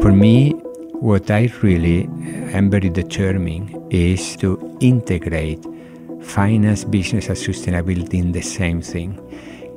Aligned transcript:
For 0.00 0.12
me, 0.12 0.52
what 1.00 1.30
I 1.30 1.52
really 1.62 2.04
am 2.54 2.70
very 2.70 2.88
determined 2.88 3.92
is 3.92 4.36
to 4.36 4.78
integrate 4.80 5.64
finance, 6.22 6.84
business, 6.84 7.28
and 7.28 7.36
sustainability 7.36 8.14
in 8.14 8.32
the 8.32 8.40
same 8.40 8.80
thing. 8.80 9.18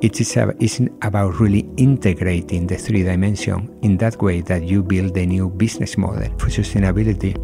It 0.00 0.20
is 0.20 0.36
a, 0.36 0.54
it's 0.60 0.80
about 1.02 1.40
really 1.40 1.68
integrating 1.76 2.66
the 2.66 2.76
three 2.76 3.02
dimensions 3.02 3.68
in 3.82 3.96
that 3.98 4.22
way 4.22 4.40
that 4.42 4.62
you 4.64 4.82
build 4.82 5.16
a 5.16 5.26
new 5.26 5.48
business 5.48 5.98
model 5.98 6.30
for 6.38 6.48
sustainability. 6.48 7.34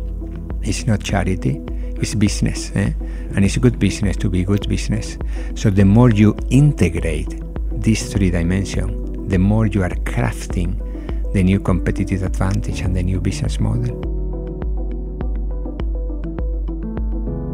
It's 0.62 0.86
not 0.86 1.02
charity, 1.02 1.60
it's 2.00 2.14
business. 2.14 2.70
Eh? 2.74 2.92
And 3.34 3.44
it's 3.44 3.56
good 3.58 3.78
business 3.78 4.16
to 4.18 4.30
be 4.30 4.44
good 4.44 4.68
business. 4.68 5.18
So 5.54 5.70
the 5.70 5.84
more 5.84 6.10
you 6.10 6.36
integrate 6.50 7.42
these 7.72 8.12
three 8.12 8.30
dimensions, 8.30 9.01
the 9.28 9.38
more 9.38 9.66
you 9.66 9.82
are 9.82 9.90
crafting 9.90 10.78
the 11.32 11.42
new 11.42 11.58
competitive 11.60 12.22
advantage 12.22 12.80
and 12.80 12.94
the 12.94 13.02
new 13.02 13.20
business 13.20 13.58
model. 13.58 14.00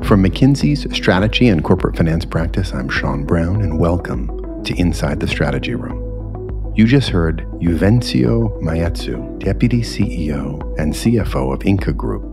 From 0.05 0.25
McKinsey's 0.25 0.91
strategy 0.97 1.49
and 1.49 1.63
corporate 1.63 1.97
finance 1.97 2.25
practice, 2.25 2.73
I'm 2.73 2.89
Sean 2.89 3.25
Brown, 3.25 3.61
and 3.61 3.79
welcome 3.79 4.63
to 4.65 4.75
Inside 4.75 5.21
the 5.21 5.29
Strategy 5.29 5.75
Room. 5.75 6.73
You 6.75 6.87
just 6.87 7.11
heard 7.11 7.45
Juvencio 7.61 8.61
Maeztu, 8.63 9.39
Deputy 9.39 9.83
CEO 9.83 10.61
and 10.79 10.95
CFO 10.95 11.53
of 11.53 11.61
Ingka 11.61 11.97
Group. 11.97 12.25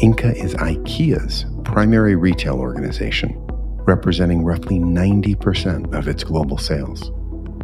Ingka 0.00 0.34
is 0.34 0.54
IKEA's 0.54 1.46
primary 1.64 2.14
retail 2.14 2.58
organization, 2.58 3.34
representing 3.86 4.44
roughly 4.44 4.78
90% 4.78 5.94
of 5.96 6.08
its 6.08 6.22
global 6.22 6.58
sales. 6.58 7.10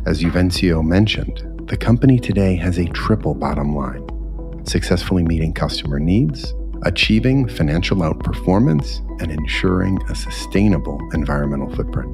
As 0.07 0.23
Juvencio 0.23 0.85
mentioned, 0.85 1.43
the 1.67 1.79
company 1.79 2.19
today 2.19 2.57
has 2.57 2.79
a 2.79 2.85
triple 2.89 3.35
bottom 3.35 3.75
line 3.75 4.07
successfully 4.67 5.23
meeting 5.23 5.53
customer 5.53 5.99
needs, 5.99 6.55
achieving 6.83 7.49
financial 7.49 7.99
outperformance, 7.99 9.01
and 9.21 9.31
ensuring 9.31 9.99
a 10.11 10.15
sustainable 10.15 10.99
environmental 11.13 11.75
footprint. 11.75 12.11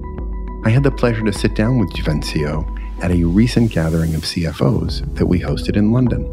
I 0.64 0.70
had 0.70 0.84
the 0.84 0.90
pleasure 0.90 1.24
to 1.24 1.32
sit 1.32 1.54
down 1.54 1.78
with 1.78 1.90
Juvencio 1.90 2.64
at 3.02 3.10
a 3.10 3.24
recent 3.24 3.72
gathering 3.72 4.14
of 4.14 4.22
CFOs 4.22 5.16
that 5.16 5.26
we 5.26 5.40
hosted 5.40 5.76
in 5.76 5.92
London. 5.92 6.24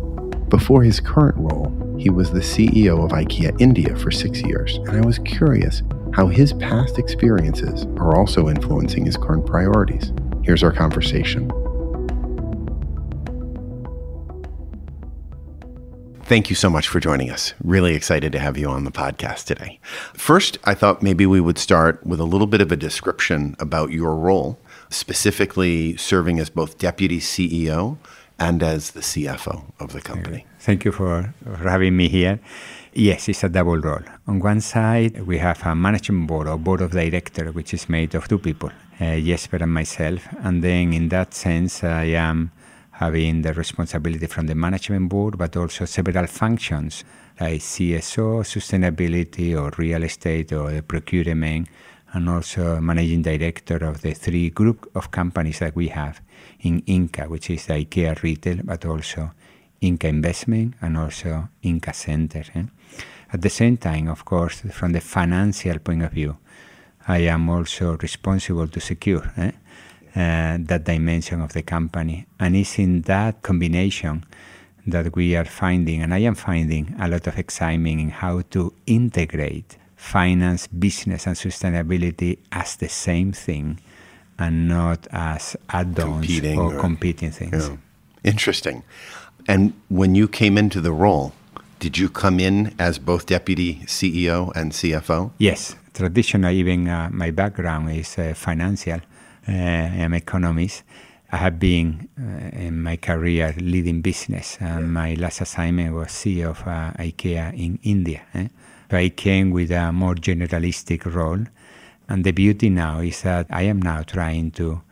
Before 0.49 0.83
his 0.83 0.99
current 0.99 1.37
role, 1.37 1.71
he 1.97 2.09
was 2.09 2.31
the 2.31 2.39
CEO 2.39 3.03
of 3.03 3.11
IKEA 3.11 3.59
India 3.59 3.95
for 3.95 4.11
six 4.11 4.41
years, 4.41 4.77
and 4.85 4.91
I 4.91 5.01
was 5.01 5.19
curious 5.19 5.81
how 6.13 6.27
his 6.27 6.53
past 6.53 6.99
experiences 6.99 7.85
are 7.97 8.15
also 8.15 8.47
influencing 8.47 9.05
his 9.05 9.17
current 9.17 9.45
priorities. 9.45 10.11
Here's 10.47 10.63
our 10.63 10.71
conversation. 10.71 11.51
Thank 16.23 16.49
you 16.49 16.55
so 16.55 16.69
much 16.69 16.87
for 16.87 17.01
joining 17.01 17.29
us. 17.29 17.53
Really 17.61 17.95
excited 17.95 18.31
to 18.31 18.39
have 18.39 18.57
you 18.57 18.69
on 18.69 18.85
the 18.85 18.91
podcast 18.91 19.43
today. 19.43 19.81
First, 20.13 20.57
I 20.63 20.73
thought 20.73 21.03
maybe 21.03 21.25
we 21.25 21.41
would 21.41 21.57
start 21.57 22.05
with 22.07 22.21
a 22.21 22.23
little 22.23 22.47
bit 22.47 22.61
of 22.61 22.71
a 22.71 22.77
description 22.77 23.57
about 23.59 23.91
your 23.91 24.15
role, 24.15 24.57
specifically 24.89 25.97
serving 25.97 26.39
as 26.39 26.49
both 26.49 26.77
deputy 26.77 27.19
CEO 27.19 27.97
and 28.39 28.63
as 28.63 28.91
the 28.91 29.01
CFO 29.01 29.65
of 29.81 29.91
the 29.91 29.99
company. 29.99 30.45
Thank 30.59 30.85
you 30.85 30.93
for, 30.93 31.33
for 31.43 31.69
having 31.69 31.97
me 31.97 32.07
here. 32.07 32.39
Yes, 32.93 33.27
it's 33.27 33.43
a 33.43 33.49
double 33.49 33.79
role. 33.79 34.03
On 34.27 34.39
one 34.39 34.61
side, 34.61 35.27
we 35.27 35.39
have 35.39 35.61
a 35.65 35.75
management 35.75 36.27
board 36.27 36.47
or 36.47 36.57
board 36.57 36.79
of 36.79 36.91
directors, 36.91 37.53
which 37.53 37.73
is 37.73 37.89
made 37.89 38.15
of 38.15 38.29
two 38.29 38.39
people, 38.39 38.71
uh, 38.99 39.19
Jesper 39.19 39.57
and 39.57 39.73
myself. 39.73 40.27
And 40.43 40.63
then, 40.63 40.93
in 40.93 41.09
that 41.09 41.33
sense, 41.33 41.83
I 41.83 42.05
am 42.15 42.51
having 42.91 43.43
the 43.43 43.53
responsibility 43.53 44.25
from 44.27 44.47
the 44.47 44.55
management 44.55 45.09
board, 45.09 45.37
but 45.37 45.55
also 45.55 45.85
several 45.85 46.25
functions 46.27 47.03
like 47.39 47.61
CSO, 47.61 48.41
sustainability, 48.43 49.55
or 49.55 49.71
real 49.77 50.03
estate, 50.03 50.51
or 50.53 50.71
the 50.71 50.81
procurement, 50.81 51.67
and 52.13 52.29
also 52.29 52.79
managing 52.81 53.21
director 53.21 53.77
of 53.77 54.01
the 54.01 54.13
three 54.13 54.49
group 54.49 54.89
of 54.95 55.11
companies 55.11 55.59
that 55.59 55.75
we 55.75 55.89
have 55.89 56.21
in 56.61 56.81
Ingka, 56.81 57.27
which 57.27 57.49
is 57.49 57.67
the 57.67 57.73
IKEA 57.73 58.21
retail, 58.23 58.57
but 58.63 58.85
also 58.85 59.31
Ingka 59.81 60.05
Investment 60.05 60.73
and 60.81 60.97
also 60.97 61.49
Ingka 61.63 61.93
Center. 61.93 62.43
Eh? 62.55 62.63
At 63.31 63.41
the 63.41 63.49
same 63.49 63.77
time, 63.77 64.07
of 64.07 64.25
course, 64.25 64.61
from 64.71 64.93
the 64.93 65.01
financial 65.01 65.79
point 65.79 66.03
of 66.03 66.11
view, 66.13 66.37
I 67.07 67.19
am 67.19 67.49
also 67.49 67.97
responsible 67.97 68.67
to 68.67 68.79
secure 68.79 69.31
eh? 69.37 69.51
uh, 70.15 70.57
that 70.59 70.83
dimension 70.83 71.41
of 71.41 71.53
the 71.53 71.63
company. 71.63 72.25
And 72.39 72.55
it's 72.55 72.77
in 72.79 73.01
that 73.03 73.41
combination 73.41 74.25
that 74.85 75.15
we 75.15 75.35
are 75.35 75.45
finding, 75.45 76.01
and 76.01 76.13
I 76.13 76.19
am 76.19 76.35
finding 76.35 76.95
a 76.99 77.07
lot 77.07 77.27
of 77.27 77.37
excitement 77.37 77.99
in 77.99 78.09
how 78.09 78.41
to 78.51 78.73
integrate 78.85 79.77
finance, 79.95 80.67
business, 80.67 81.27
and 81.27 81.35
sustainability 81.35 82.37
as 82.51 82.77
the 82.77 82.87
same 82.87 83.31
thing 83.33 83.79
and 84.39 84.67
not 84.67 85.07
as 85.11 85.57
add-ons 85.69 86.45
or, 86.45 86.75
or, 86.75 86.79
competing 86.79 87.31
things. 87.31 87.69
Yeah. 87.69 87.77
Interesting. 88.23 88.83
And 89.47 89.73
when 89.89 90.15
you 90.15 90.27
came 90.27 90.57
into 90.57 90.79
the 90.79 90.91
role, 90.91 91.33
did 91.79 91.97
you 91.97 92.09
come 92.09 92.39
in 92.39 92.75
as 92.79 92.99
both 92.99 93.25
deputy 93.25 93.81
CEO 93.85 94.51
and 94.55 94.71
CFO? 94.71 95.31
Yes. 95.37 95.75
Traditionally, 95.97 96.57
even 96.57 96.87
uh, 96.87 97.09
my 97.11 97.31
background 97.31 97.89
is 97.89 98.19
uh, 98.19 98.31
financial. 98.35 98.99
Uh, 99.47 99.51
I'm 99.51 100.13
economist. 100.13 100.83
I 101.31 101.37
have 101.37 101.57
been 101.57 102.07
uh, 102.21 102.55
in 102.55 102.83
my 102.83 102.97
career 102.97 103.55
leading 103.57 104.01
business, 104.01 104.59
and 104.61 104.93
my 104.93 105.15
last 105.15 105.41
assignment 105.41 105.95
was 105.95 106.09
CEO 106.09 106.51
of 106.51 106.61
uh, 106.67 106.91
IKEA 106.99 107.51
in 107.57 107.79
India. 107.81 108.21
Eh? 108.35 108.47
So 108.91 108.97
I 108.97 109.09
came 109.09 109.49
with 109.49 109.71
a 109.71 109.91
more 109.91 110.13
generalistic 110.13 111.11
role, 111.11 111.43
and 112.07 112.23
the 112.23 112.31
beauty 112.31 112.69
now 112.69 112.99
is 112.99 113.23
that 113.23 113.47
I 113.49 113.63
am 113.63 113.81
now 113.81 114.03
trying 114.03 114.51
to, 114.51 114.83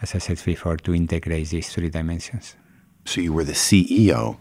as 0.00 0.14
I 0.14 0.18
said 0.18 0.42
before, 0.42 0.78
to 0.78 0.94
integrate 0.94 1.50
these 1.50 1.68
three 1.68 1.90
dimensions. 1.90 2.56
So 3.04 3.20
you 3.20 3.34
were 3.34 3.44
the 3.44 3.52
CEO 3.52 4.38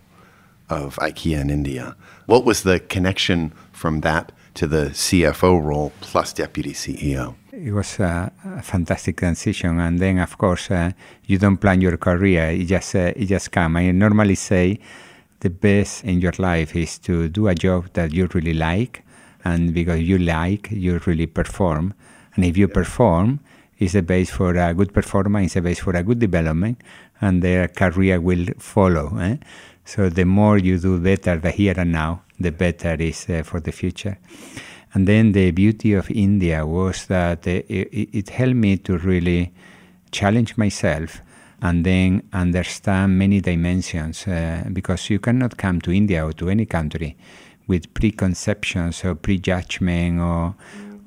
of 0.69 0.95
IKEA 0.95 1.41
in 1.41 1.49
India. 1.49 1.97
What 2.25 2.45
was 2.45 2.63
the 2.63 2.79
connection 2.79 3.51
from 3.73 3.99
that 3.99 4.31
to 4.55 4.67
the 4.67 4.89
CFO 4.91 5.63
role 5.63 5.91
plus 6.01 6.33
deputy 6.33 6.73
CEO? 6.73 7.35
It 7.51 7.71
was 7.71 7.99
a, 7.99 8.31
a 8.43 8.61
fantastic 8.61 9.17
transition, 9.17 9.79
and 9.79 9.99
then 9.99 10.19
of 10.19 10.37
course 10.37 10.71
uh, 10.71 10.91
you 11.25 11.37
don't 11.37 11.57
plan 11.57 11.81
your 11.81 11.97
career; 11.97 12.49
it 12.49 12.65
just 12.65 12.95
uh, 12.95 13.13
it 13.15 13.25
just 13.25 13.51
come. 13.51 13.77
I 13.77 13.91
normally 13.91 14.35
say 14.35 14.79
the 15.39 15.49
best 15.49 16.03
in 16.03 16.19
your 16.19 16.33
life 16.37 16.75
is 16.75 16.97
to 16.99 17.29
do 17.29 17.47
a 17.47 17.55
job 17.55 17.89
that 17.93 18.11
you 18.13 18.27
really 18.33 18.53
like, 18.53 19.03
and 19.43 19.73
because 19.73 20.01
you 20.01 20.17
like, 20.17 20.69
you 20.71 20.99
really 21.05 21.27
perform, 21.27 21.93
and 22.35 22.43
if 22.43 22.57
you 22.57 22.67
perform, 22.67 23.39
it's 23.77 23.93
the 23.93 24.01
base 24.01 24.29
for 24.29 24.55
a 24.55 24.73
good 24.73 24.93
performance, 24.93 25.47
it's 25.47 25.53
the 25.55 25.61
base 25.61 25.79
for 25.79 25.95
a 25.95 26.03
good 26.03 26.19
development, 26.19 26.81
and 27.21 27.41
their 27.41 27.67
career 27.67 28.19
will 28.19 28.45
follow. 28.57 29.17
Eh? 29.19 29.37
So 29.85 30.09
the 30.09 30.25
more 30.25 30.57
you 30.57 30.79
do 30.79 30.99
better 30.99 31.37
the 31.37 31.51
here 31.51 31.75
and 31.77 31.91
now, 31.91 32.23
the 32.39 32.51
better 32.51 32.95
is 32.95 33.29
uh, 33.29 33.43
for 33.43 33.59
the 33.59 33.71
future. 33.71 34.17
And 34.93 35.07
then 35.07 35.33
the 35.33 35.51
beauty 35.51 35.93
of 35.93 36.09
India 36.09 36.65
was 36.65 37.07
that 37.07 37.45
it, 37.45 37.65
it 37.69 38.29
helped 38.29 38.55
me 38.55 38.77
to 38.77 38.97
really 38.97 39.53
challenge 40.11 40.55
myself 40.57 41.21
and 41.61 41.85
then 41.85 42.23
understand 42.31 43.17
many 43.17 43.41
dimensions 43.41 44.27
uh, 44.27 44.63
because 44.71 45.09
you 45.09 45.19
cannot 45.19 45.57
come 45.57 45.81
to 45.81 45.91
India 45.91 46.25
or 46.25 46.33
to 46.33 46.49
any 46.49 46.65
country 46.65 47.17
with 47.67 47.93
preconceptions 47.93 49.03
or 49.03 49.15
prejudgment 49.15 50.19
or, 50.19 50.55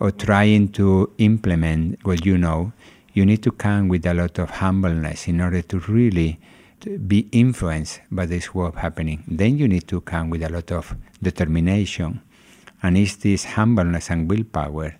or 0.00 0.10
trying 0.10 0.68
to 0.68 1.10
implement 1.18 2.04
what 2.04 2.26
you 2.26 2.36
know. 2.36 2.72
You 3.12 3.24
need 3.24 3.42
to 3.44 3.52
come 3.52 3.88
with 3.88 4.04
a 4.06 4.14
lot 4.14 4.38
of 4.38 4.50
humbleness 4.50 5.28
in 5.28 5.40
order 5.40 5.62
to 5.62 5.78
really 5.80 6.38
be 6.86 7.28
influenced 7.32 8.00
by 8.10 8.26
this 8.26 8.54
work 8.54 8.76
happening. 8.76 9.24
Then 9.26 9.58
you 9.58 9.68
need 9.68 9.88
to 9.88 10.00
come 10.00 10.30
with 10.30 10.42
a 10.42 10.48
lot 10.48 10.70
of 10.72 10.94
determination 11.22 12.20
and 12.82 12.96
it's 12.96 13.16
this 13.16 13.44
humbleness 13.44 14.10
and 14.10 14.30
willpower, 14.30 14.94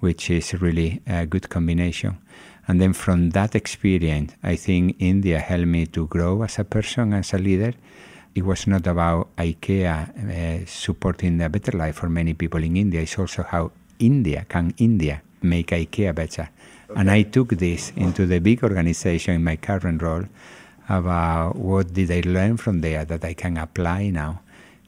which 0.00 0.30
is 0.30 0.54
really 0.54 1.02
a 1.06 1.26
good 1.26 1.48
combination. 1.48 2.18
And 2.66 2.80
then 2.80 2.92
from 2.92 3.30
that 3.30 3.54
experience, 3.54 4.34
I 4.42 4.56
think 4.56 4.96
India 4.98 5.38
helped 5.38 5.66
me 5.66 5.86
to 5.86 6.06
grow 6.06 6.42
as 6.42 6.58
a 6.58 6.64
person, 6.64 7.14
as 7.14 7.32
a 7.32 7.38
leader. 7.38 7.72
It 8.34 8.44
was 8.44 8.66
not 8.66 8.86
about 8.86 9.34
IKEA 9.36 10.62
uh, 10.62 10.66
supporting 10.66 11.40
a 11.40 11.48
better 11.48 11.76
life 11.76 11.96
for 11.96 12.08
many 12.08 12.34
people 12.34 12.62
in 12.62 12.76
India. 12.76 13.00
It's 13.00 13.18
also 13.18 13.42
how 13.42 13.72
India 13.98 14.44
can 14.48 14.74
India 14.78 15.22
make 15.42 15.68
IKEA 15.68 16.14
better. 16.14 16.50
Okay. 16.90 17.00
And 17.00 17.10
I 17.10 17.22
took 17.22 17.50
this 17.50 17.92
into 17.96 18.26
the 18.26 18.38
big 18.38 18.62
organization 18.62 19.34
in 19.34 19.44
my 19.44 19.56
current 19.56 20.02
role 20.02 20.24
about 20.88 21.56
what 21.56 21.92
did 21.92 22.10
I 22.10 22.22
learn 22.28 22.56
from 22.56 22.80
there 22.80 23.04
that 23.04 23.24
I 23.24 23.34
can 23.34 23.56
apply 23.56 24.10
now 24.10 24.40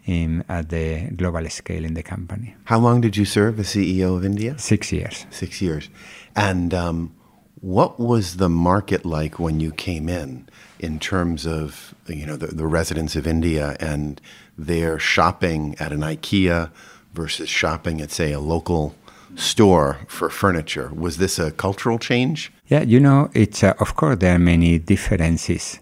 in, 0.06 0.44
at 0.48 0.70
the 0.70 1.10
global 1.14 1.48
scale 1.50 1.84
in 1.84 1.94
the 1.94 2.02
company. 2.02 2.54
How 2.64 2.78
long 2.78 3.00
did 3.00 3.16
you 3.16 3.24
serve 3.24 3.60
as 3.60 3.68
CEO 3.68 4.16
of 4.16 4.24
India? 4.24 4.58
Six 4.58 4.92
years. 4.92 5.26
Six 5.30 5.60
years. 5.60 5.88
And 6.34 6.72
um, 6.72 7.12
What 7.60 8.00
was 8.00 8.38
the 8.38 8.48
market 8.48 9.04
like 9.04 9.38
when 9.38 9.60
you 9.60 9.70
came 9.70 10.08
in, 10.08 10.48
in 10.78 10.98
terms 10.98 11.46
of 11.46 11.94
you 12.06 12.24
know 12.24 12.36
the, 12.36 12.46
the 12.46 12.66
residents 12.66 13.16
of 13.16 13.26
India 13.26 13.76
and 13.78 14.18
their 14.56 14.98
shopping 14.98 15.76
at 15.78 15.92
an 15.92 16.00
IKEA 16.00 16.70
versus 17.12 17.50
shopping 17.50 18.00
at 18.00 18.10
say 18.10 18.32
a 18.32 18.40
local 18.40 18.94
store 19.36 19.98
for 20.08 20.30
furniture? 20.30 20.90
Was 20.94 21.18
this 21.18 21.38
a 21.38 21.50
cultural 21.50 21.98
change? 21.98 22.50
Yeah, 22.68 22.80
you 22.80 22.98
know, 22.98 23.28
it's 23.34 23.62
uh, 23.62 23.74
of 23.78 23.94
course 23.94 24.16
there 24.20 24.36
are 24.36 24.38
many 24.38 24.78
differences, 24.78 25.79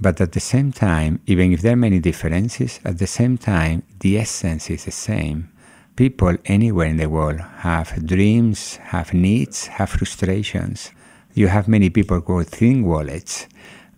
but 0.00 0.20
at 0.20 0.32
the 0.32 0.40
same 0.40 0.72
time, 0.72 1.20
even 1.26 1.52
if 1.52 1.62
there 1.62 1.72
are 1.72 1.76
many 1.76 1.98
differences, 1.98 2.80
at 2.84 2.98
the 2.98 3.06
same 3.06 3.38
time 3.38 3.82
the 4.00 4.18
essence 4.18 4.70
is 4.70 4.84
the 4.84 4.90
same. 4.90 5.50
People 5.96 6.36
anywhere 6.46 6.88
in 6.88 6.96
the 6.96 7.08
world 7.08 7.40
have 7.58 8.04
dreams, 8.04 8.76
have 8.76 9.14
needs, 9.14 9.68
have 9.68 9.90
frustrations. 9.90 10.90
You 11.34 11.48
have 11.48 11.68
many 11.68 11.90
people 11.90 12.20
who 12.20 12.42
thin 12.42 12.84
wallets, 12.84 13.46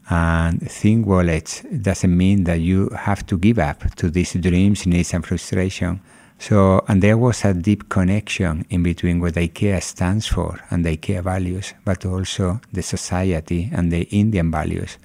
and 0.08 0.60
thin 0.70 1.04
wallets 1.04 1.62
doesn't 1.62 2.16
mean 2.16 2.44
that 2.44 2.60
you 2.60 2.90
have 2.90 3.26
to 3.26 3.38
give 3.38 3.58
up 3.58 3.94
to 3.96 4.10
these 4.10 4.34
dreams, 4.34 4.86
needs, 4.86 5.12
and 5.14 5.24
frustration. 5.24 6.00
So, 6.38 6.84
and 6.86 7.02
there 7.02 7.16
was 7.16 7.44
a 7.44 7.54
deep 7.54 7.88
connection 7.88 8.66
in 8.68 8.82
between 8.82 9.20
what 9.20 9.34
IKEA 9.34 9.82
stands 9.82 10.26
for 10.26 10.60
and 10.70 10.84
the 10.84 10.96
IKEA 10.96 11.22
values, 11.22 11.72
but 11.84 12.04
also 12.04 12.60
the 12.72 12.82
society 12.82 13.70
and 13.72 13.90
the 13.90 14.02
Indian 14.02 14.50
values. 14.50 14.98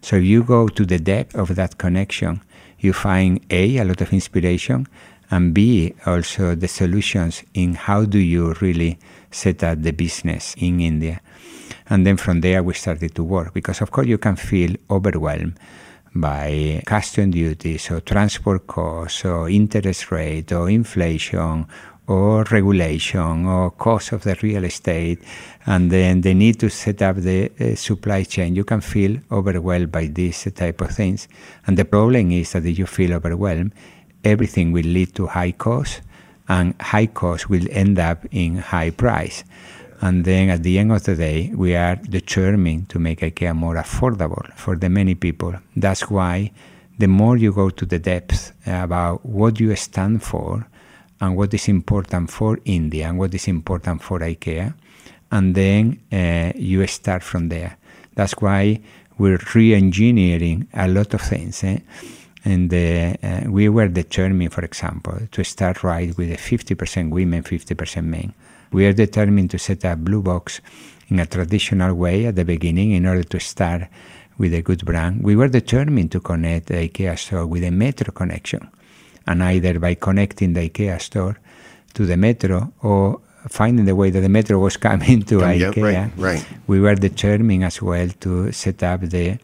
So, 0.00 0.16
if 0.16 0.24
you 0.24 0.42
go 0.42 0.68
to 0.68 0.84
the 0.86 0.98
depth 0.98 1.34
of 1.34 1.54
that 1.56 1.78
connection, 1.78 2.42
you 2.78 2.92
find 2.92 3.40
A, 3.50 3.78
a 3.78 3.84
lot 3.84 4.00
of 4.00 4.12
inspiration, 4.12 4.86
and 5.30 5.52
B, 5.52 5.94
also 6.06 6.54
the 6.54 6.68
solutions 6.68 7.42
in 7.54 7.74
how 7.74 8.04
do 8.04 8.18
you 8.18 8.54
really 8.60 8.98
set 9.30 9.62
up 9.62 9.82
the 9.82 9.92
business 9.92 10.54
in 10.58 10.80
India. 10.80 11.20
And 11.90 12.06
then 12.06 12.16
from 12.16 12.40
there, 12.40 12.62
we 12.62 12.74
started 12.74 13.14
to 13.14 13.24
work 13.24 13.52
because, 13.52 13.80
of 13.80 13.90
course, 13.90 14.06
you 14.06 14.18
can 14.18 14.36
feel 14.36 14.74
overwhelmed 14.90 15.58
by 16.14 16.82
custom 16.86 17.30
duties 17.30 17.90
or 17.90 18.00
transport 18.00 18.66
costs 18.66 19.24
or 19.24 19.48
interest 19.48 20.10
rate 20.10 20.50
or 20.52 20.70
inflation 20.70 21.66
or 22.08 22.42
regulation 22.50 23.46
or 23.46 23.70
cost 23.70 24.12
of 24.12 24.22
the 24.24 24.36
real 24.42 24.64
estate 24.64 25.22
and 25.66 25.90
then 25.90 26.22
the 26.22 26.34
need 26.34 26.58
to 26.58 26.68
set 26.70 27.02
up 27.02 27.16
the 27.16 27.50
uh, 27.60 27.74
supply 27.74 28.24
chain. 28.24 28.56
You 28.56 28.64
can 28.64 28.80
feel 28.80 29.18
overwhelmed 29.30 29.92
by 29.92 30.06
these 30.06 30.50
type 30.54 30.80
of 30.80 30.90
things. 30.90 31.28
And 31.66 31.76
the 31.76 31.84
problem 31.84 32.32
is 32.32 32.52
that 32.52 32.64
if 32.64 32.78
you 32.78 32.86
feel 32.86 33.12
overwhelmed 33.12 33.72
everything 34.24 34.72
will 34.72 34.84
lead 34.84 35.14
to 35.14 35.26
high 35.26 35.52
cost 35.52 36.00
and 36.48 36.74
high 36.80 37.06
cost 37.06 37.48
will 37.48 37.66
end 37.70 37.98
up 37.98 38.24
in 38.30 38.56
high 38.56 38.90
price. 38.90 39.44
And 40.00 40.24
then 40.24 40.48
at 40.48 40.62
the 40.62 40.78
end 40.78 40.92
of 40.92 41.02
the 41.04 41.16
day, 41.16 41.52
we 41.54 41.74
are 41.74 41.96
determined 41.96 42.88
to 42.90 42.98
make 42.98 43.20
IKEA 43.20 43.54
more 43.54 43.74
affordable 43.74 44.46
for 44.54 44.76
the 44.76 44.88
many 44.88 45.14
people. 45.14 45.54
That's 45.76 46.08
why 46.08 46.52
the 46.98 47.08
more 47.08 47.36
you 47.36 47.52
go 47.52 47.70
to 47.70 47.84
the 47.84 47.98
depth 47.98 48.52
about 48.66 49.24
what 49.26 49.60
you 49.60 49.74
stand 49.76 50.22
for 50.22 50.66
and 51.20 51.36
what 51.36 51.52
is 51.54 51.68
important 51.68 52.30
for 52.30 52.58
India 52.64 53.08
and 53.08 53.18
what 53.18 53.34
is 53.34 53.48
important 53.48 54.02
for 54.02 54.20
IKEA, 54.20 54.74
and 55.30 55.54
then 55.54 56.00
uh, 56.12 56.52
you 56.56 56.86
start 56.86 57.22
from 57.22 57.48
there. 57.48 57.76
That's 58.14 58.32
why 58.34 58.80
we're 59.18 59.40
re-engineering 59.54 60.68
a 60.74 60.88
lot 60.88 61.14
of 61.14 61.20
things. 61.20 61.62
Eh? 61.64 61.78
And 62.44 62.72
uh, 62.72 63.14
uh, 63.22 63.50
we 63.50 63.68
were 63.68 63.88
determined, 63.88 64.52
for 64.52 64.64
example, 64.64 65.18
to 65.32 65.44
start 65.44 65.82
right 65.82 66.16
with 66.16 66.30
a 66.30 66.36
50% 66.36 67.10
women, 67.10 67.42
50% 67.42 68.04
men 68.04 68.32
we 68.70 68.86
are 68.86 68.92
determined 68.92 69.50
to 69.50 69.58
set 69.58 69.84
up 69.84 69.98
Blue 69.98 70.22
Box 70.22 70.60
in 71.08 71.18
a 71.20 71.26
traditional 71.26 71.94
way 71.94 72.26
at 72.26 72.36
the 72.36 72.44
beginning 72.44 72.92
in 72.92 73.06
order 73.06 73.22
to 73.22 73.40
start 73.40 73.82
with 74.36 74.54
a 74.54 74.62
good 74.62 74.84
brand. 74.84 75.22
We 75.22 75.36
were 75.36 75.48
determined 75.48 76.12
to 76.12 76.20
connect 76.20 76.68
IKEA 76.68 77.18
store 77.18 77.46
with 77.46 77.64
a 77.64 77.70
metro 77.70 78.12
connection, 78.12 78.68
and 79.28 79.42
either 79.42 79.78
by 79.78 79.94
connecting 79.94 80.54
the 80.54 80.68
IKEA 80.68 81.00
store 81.00 81.38
to 81.94 82.06
the 82.06 82.16
metro 82.16 82.72
or 82.82 83.20
finding 83.48 83.84
the 83.84 83.94
way 83.94 84.10
that 84.10 84.20
the 84.20 84.28
metro 84.28 84.58
was 84.58 84.76
coming 84.76 85.22
to 85.22 85.40
IKEA, 85.40 85.82
right, 85.82 86.12
right. 86.16 86.46
we 86.66 86.80
were 86.80 86.94
determined 86.94 87.62
as 87.62 87.80
well 87.80 88.08
to 88.20 88.50
set 88.52 88.82
up 88.82 89.02
the 89.02 89.38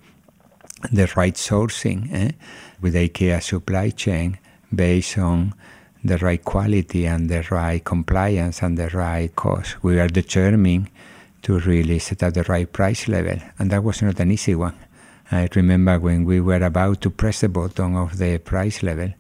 the 0.93 1.11
right 1.17 1.35
sourcing 1.35 2.13
eh, 2.13 2.33
with 2.81 2.95
IKEA 2.95 3.43
supply 3.43 3.91
chain 3.91 4.39
based 4.75 5.17
on 5.19 5.55
the 6.03 6.19
right 6.19 6.45
quality 6.45 7.07
and 7.07 7.31
the 7.31 7.43
right 7.51 7.83
compliance 7.83 8.63
and 8.63 8.77
the 8.77 8.89
right 8.89 9.35
cost. 9.35 9.83
We 9.83 9.99
are 9.99 10.09
determined 10.09 10.91
to 11.43 11.59
really 11.61 11.99
set 11.99 12.23
up 12.23 12.35
the 12.35 12.43
right 12.45 12.71
price 12.71 13.09
level, 13.09 13.39
and 13.59 13.71
that 13.71 13.83
was 13.83 14.03
not 14.03 14.21
an 14.21 14.31
easy 14.31 14.55
one. 14.55 14.77
I 15.31 15.49
remember 15.55 15.99
when 15.99 16.25
we 16.25 16.41
were 16.41 16.63
about 16.63 17.01
to 17.03 17.11
press 17.11 17.41
the 17.41 17.49
button 17.49 17.97
of 17.97 18.19
the 18.19 18.39
price 18.39 18.83
level, 18.83 19.11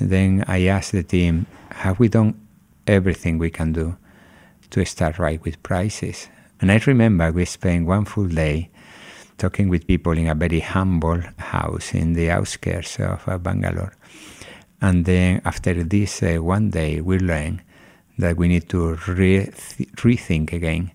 then 0.00 0.44
I 0.46 0.66
asked 0.66 0.92
the 0.92 1.02
team, 1.02 1.46
have 1.70 1.98
we 1.98 2.08
done 2.08 2.40
everything 2.86 3.38
we 3.38 3.50
can 3.50 3.72
do 3.72 3.96
to 4.70 4.84
start 4.84 5.18
right 5.18 5.42
with 5.44 5.62
prices? 5.62 6.28
And 6.60 6.72
I 6.72 6.80
remember 6.86 7.30
we 7.30 7.44
spent 7.44 7.86
one 7.86 8.04
full 8.04 8.28
day 8.28 8.70
talking 9.38 9.68
with 9.68 9.86
people 9.86 10.12
in 10.12 10.28
a 10.28 10.34
very 10.34 10.60
humble 10.60 11.22
house 11.38 11.94
in 11.94 12.14
the 12.14 12.30
outskirts 12.30 12.98
of 12.98 13.26
uh, 13.28 13.38
Bangalore. 13.38 13.94
And 14.80 15.04
then 15.04 15.40
after 15.44 15.82
this 15.84 16.22
uh, 16.22 16.36
one 16.36 16.70
day, 16.70 17.00
we 17.00 17.18
learn 17.18 17.62
that 18.18 18.36
we 18.36 18.48
need 18.48 18.68
to 18.70 18.98
re- 19.06 19.46
rethink 19.96 20.52
again 20.52 20.90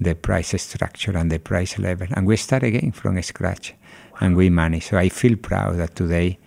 the 0.00 0.14
price 0.14 0.60
structure 0.60 1.16
and 1.16 1.30
the 1.30 1.38
price 1.38 1.78
level. 1.78 2.08
And 2.12 2.26
we 2.26 2.36
start 2.36 2.62
again 2.62 2.92
from 2.92 3.20
scratch 3.22 3.74
and 4.20 4.36
we 4.36 4.50
manage. 4.50 4.88
So 4.88 4.98
I 4.98 5.08
feel 5.08 5.36
proud 5.36 5.76
that 5.76 5.94
today 5.94 6.38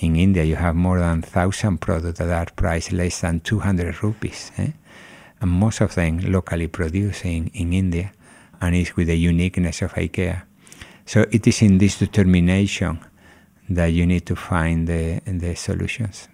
in 0.00 0.16
India 0.16 0.44
you 0.44 0.56
have 0.56 0.74
more 0.74 0.98
than 0.98 1.20
1,000 1.20 1.78
products 1.78 2.18
that 2.18 2.30
are 2.30 2.52
priced 2.54 2.92
less 2.92 3.20
than 3.20 3.40
200 3.40 4.02
rupees. 4.02 4.50
Eh? 4.58 4.72
And 5.40 5.50
most 5.50 5.80
of 5.80 5.94
them 5.94 6.18
locally 6.18 6.66
produced 6.66 7.24
in, 7.24 7.48
in 7.48 7.72
India 7.72 8.12
and 8.60 8.74
it's 8.74 8.96
with 8.96 9.06
the 9.06 9.16
uniqueness 9.16 9.82
of 9.82 9.94
IKEA. 9.94 10.42
So 11.06 11.26
it 11.30 11.46
is 11.46 11.62
in 11.62 11.78
this 11.78 11.98
determination 11.98 13.00
that 13.68 13.86
you 13.86 14.06
need 14.06 14.26
to 14.26 14.36
find 14.36 14.86
the, 14.86 15.20
the 15.26 15.54
solutions. 15.54 16.28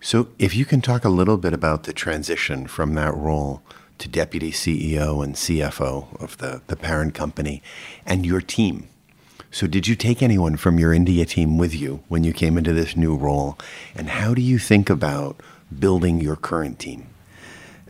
So, 0.00 0.28
if 0.38 0.54
you 0.54 0.64
can 0.64 0.80
talk 0.80 1.04
a 1.04 1.08
little 1.08 1.36
bit 1.36 1.52
about 1.52 1.82
the 1.82 1.92
transition 1.92 2.68
from 2.68 2.94
that 2.94 3.12
role 3.16 3.62
to 3.98 4.08
deputy 4.08 4.52
CEO 4.52 5.24
and 5.24 5.34
CFO 5.34 6.20
of 6.22 6.38
the, 6.38 6.62
the 6.68 6.76
parent 6.76 7.14
company 7.14 7.62
and 8.06 8.24
your 8.24 8.40
team. 8.40 8.88
So, 9.50 9.66
did 9.66 9.88
you 9.88 9.96
take 9.96 10.22
anyone 10.22 10.56
from 10.56 10.78
your 10.78 10.92
India 10.92 11.24
team 11.24 11.56
with 11.56 11.74
you 11.74 12.02
when 12.08 12.22
you 12.22 12.32
came 12.32 12.58
into 12.58 12.72
this 12.72 12.96
new 12.96 13.16
role? 13.16 13.58
And 13.94 14.08
how 14.08 14.34
do 14.34 14.42
you 14.42 14.58
think 14.58 14.90
about 14.90 15.40
building 15.78 16.20
your 16.20 16.36
current 16.36 16.78
team? 16.78 17.06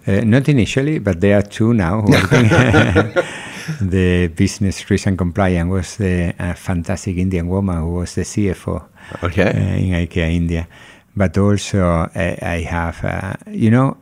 Uh, 0.07 0.21
not 0.21 0.49
initially, 0.49 0.99
but 0.99 1.21
there 1.21 1.38
are 1.38 1.43
two 1.43 1.75
now 1.75 2.00
working. 2.00 2.49
the 3.81 4.29
business 4.29 4.88
risk 4.88 5.07
and 5.07 5.19
compliance 5.19 5.71
was 5.71 5.97
the, 5.97 6.35
a 6.38 6.55
fantastic 6.55 7.17
Indian 7.17 7.49
woman 7.49 7.77
who 7.79 7.95
was 7.95 8.15
the 8.15 8.23
CFO 8.23 8.85
okay. 9.23 9.50
uh, 9.50 9.77
in 9.77 10.07
IKEA 10.07 10.33
India. 10.33 10.69
But 11.17 11.37
also, 11.37 11.85
uh, 11.85 12.09
I 12.15 12.65
have, 12.69 13.05
uh, 13.05 13.35
you 13.50 13.71
know, 13.71 13.97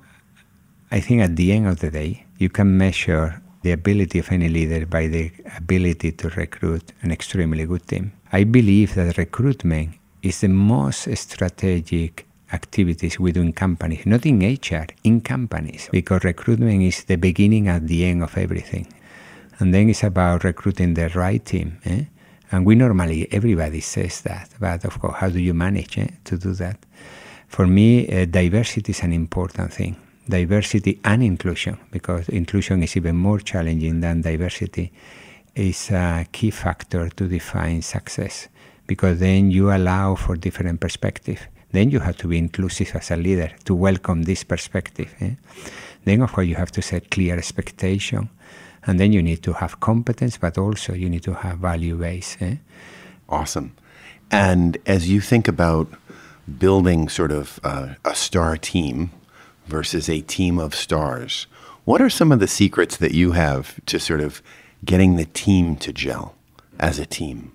I 0.90 1.00
think 1.00 1.22
at 1.22 1.34
the 1.34 1.52
end 1.52 1.66
of 1.66 1.80
the 1.80 1.90
day, 1.90 2.26
you 2.38 2.50
can 2.50 2.76
measure 2.76 3.42
the 3.66 3.72
ability 3.72 4.20
of 4.20 4.30
any 4.30 4.48
leader 4.48 4.86
by 4.86 5.08
the 5.08 5.28
ability 5.56 6.12
to 6.12 6.28
recruit 6.30 6.92
an 7.02 7.10
extremely 7.10 7.66
good 7.66 7.84
team. 7.88 8.12
I 8.30 8.44
believe 8.44 8.94
that 8.94 9.18
recruitment 9.18 9.96
is 10.22 10.40
the 10.42 10.48
most 10.48 11.08
strategic 11.16 12.26
activities 12.52 13.18
within 13.18 13.52
companies, 13.52 14.06
not 14.06 14.24
in 14.24 14.38
HR, 14.38 14.86
in 15.02 15.20
companies, 15.20 15.88
because 15.90 16.22
recruitment 16.22 16.80
is 16.80 17.02
the 17.04 17.16
beginning 17.16 17.66
and 17.66 17.88
the 17.88 18.04
end 18.04 18.22
of 18.22 18.38
everything. 18.38 18.86
And 19.58 19.74
then 19.74 19.88
it's 19.88 20.04
about 20.04 20.44
recruiting 20.44 20.94
the 20.94 21.08
right 21.08 21.44
team. 21.44 21.78
Eh? 21.86 22.04
And 22.52 22.64
we 22.64 22.76
normally, 22.76 23.26
everybody 23.32 23.80
says 23.80 24.20
that, 24.20 24.48
but 24.60 24.84
of 24.84 25.00
course, 25.00 25.16
how 25.16 25.28
do 25.28 25.40
you 25.40 25.54
manage 25.54 25.98
eh, 25.98 26.06
to 26.26 26.38
do 26.38 26.52
that? 26.52 26.78
For 27.48 27.66
me, 27.66 28.06
uh, 28.06 28.26
diversity 28.26 28.92
is 28.92 29.00
an 29.02 29.12
important 29.12 29.72
thing. 29.72 29.96
Diversity 30.28 30.98
and 31.04 31.22
inclusion, 31.22 31.78
because 31.92 32.28
inclusion 32.28 32.82
is 32.82 32.96
even 32.96 33.16
more 33.16 33.38
challenging 33.38 34.00
than 34.00 34.22
diversity, 34.22 34.92
is 35.54 35.90
a 35.90 36.26
key 36.32 36.50
factor 36.50 37.08
to 37.10 37.28
define 37.28 37.80
success, 37.82 38.48
because 38.86 39.20
then 39.20 39.50
you 39.50 39.72
allow 39.72 40.16
for 40.16 40.36
different 40.36 40.80
perspective. 40.80 41.46
Then 41.72 41.90
you 41.90 42.00
have 42.00 42.16
to 42.18 42.28
be 42.28 42.38
inclusive 42.38 42.94
as 42.94 43.10
a 43.10 43.16
leader 43.16 43.52
to 43.64 43.74
welcome 43.74 44.22
this 44.22 44.42
perspective. 44.44 45.14
Eh? 45.20 45.32
Then, 46.04 46.22
of 46.22 46.32
course, 46.32 46.46
you 46.46 46.54
have 46.54 46.72
to 46.72 46.82
set 46.82 47.10
clear 47.10 47.36
expectation 47.36 48.30
and 48.86 49.00
then 49.00 49.12
you 49.12 49.22
need 49.22 49.42
to 49.42 49.52
have 49.52 49.80
competence, 49.80 50.38
but 50.38 50.56
also 50.58 50.94
you 50.94 51.10
need 51.10 51.24
to 51.24 51.34
have 51.34 51.58
value 51.58 51.96
base. 51.96 52.36
Eh? 52.40 52.56
Awesome. 53.28 53.74
And 54.30 54.78
as 54.86 55.08
you 55.08 55.20
think 55.20 55.48
about 55.48 55.88
building 56.58 57.08
sort 57.08 57.32
of 57.32 57.58
uh, 57.64 57.94
a 58.04 58.14
star 58.14 58.56
team 58.56 59.10
versus 59.66 60.08
a 60.08 60.20
team 60.20 60.58
of 60.58 60.74
stars, 60.74 61.46
what 61.84 62.00
are 62.00 62.10
some 62.10 62.32
of 62.32 62.40
the 62.40 62.48
secrets 62.48 62.96
that 62.96 63.12
you 63.12 63.32
have 63.32 63.80
to 63.86 63.98
sort 63.98 64.20
of 64.20 64.42
getting 64.84 65.16
the 65.16 65.26
team 65.26 65.76
to 65.76 65.92
gel 65.92 66.34
as 66.78 66.98
a 66.98 67.06
team? 67.06 67.52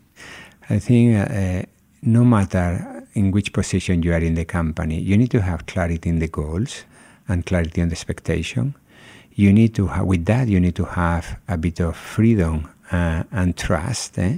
I 0.69 0.79
think 0.79 1.29
uh, 1.29 1.63
no 2.01 2.23
matter 2.23 3.05
in 3.13 3.31
which 3.31 3.53
position 3.53 4.03
you 4.03 4.13
are 4.13 4.19
in 4.19 4.35
the 4.35 4.45
company, 4.45 4.99
you 4.99 5.17
need 5.17 5.31
to 5.31 5.41
have 5.41 5.65
clarity 5.65 6.09
in 6.09 6.19
the 6.19 6.27
goals 6.27 6.85
and 7.27 7.45
clarity 7.45 7.81
on 7.81 7.89
the 7.89 7.93
expectation. 7.93 8.75
You 9.33 9.51
need 9.53 9.75
to 9.75 9.89
with 10.03 10.25
that, 10.25 10.47
you 10.47 10.59
need 10.59 10.75
to 10.75 10.85
have 10.85 11.39
a 11.47 11.57
bit 11.57 11.79
of 11.79 11.95
freedom 11.95 12.69
uh, 12.91 13.23
and 13.31 13.57
trust, 13.57 14.17
eh? 14.19 14.37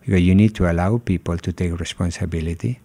because 0.00 0.20
you 0.22 0.34
need 0.34 0.54
to 0.56 0.70
allow 0.70 0.98
people 0.98 1.36
to 1.38 1.52
take 1.52 1.78
responsibility. 1.78 2.80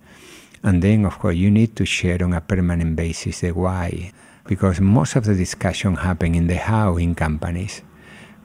And 0.63 0.81
then, 0.81 1.05
of 1.05 1.19
course, 1.19 1.35
you 1.35 1.51
need 1.51 1.75
to 1.75 1.85
share 1.85 2.23
on 2.23 2.33
a 2.33 2.41
permanent 2.41 2.95
basis 2.95 3.41
the 3.41 3.51
why, 3.51 4.11
because 4.47 4.79
most 4.79 5.15
of 5.15 5.25
the 5.25 5.35
discussion 5.35 5.95
happen 5.95 6.35
in 6.35 6.47
the 6.47 6.55
how 6.55 6.97
in 6.97 7.15
companies, 7.15 7.81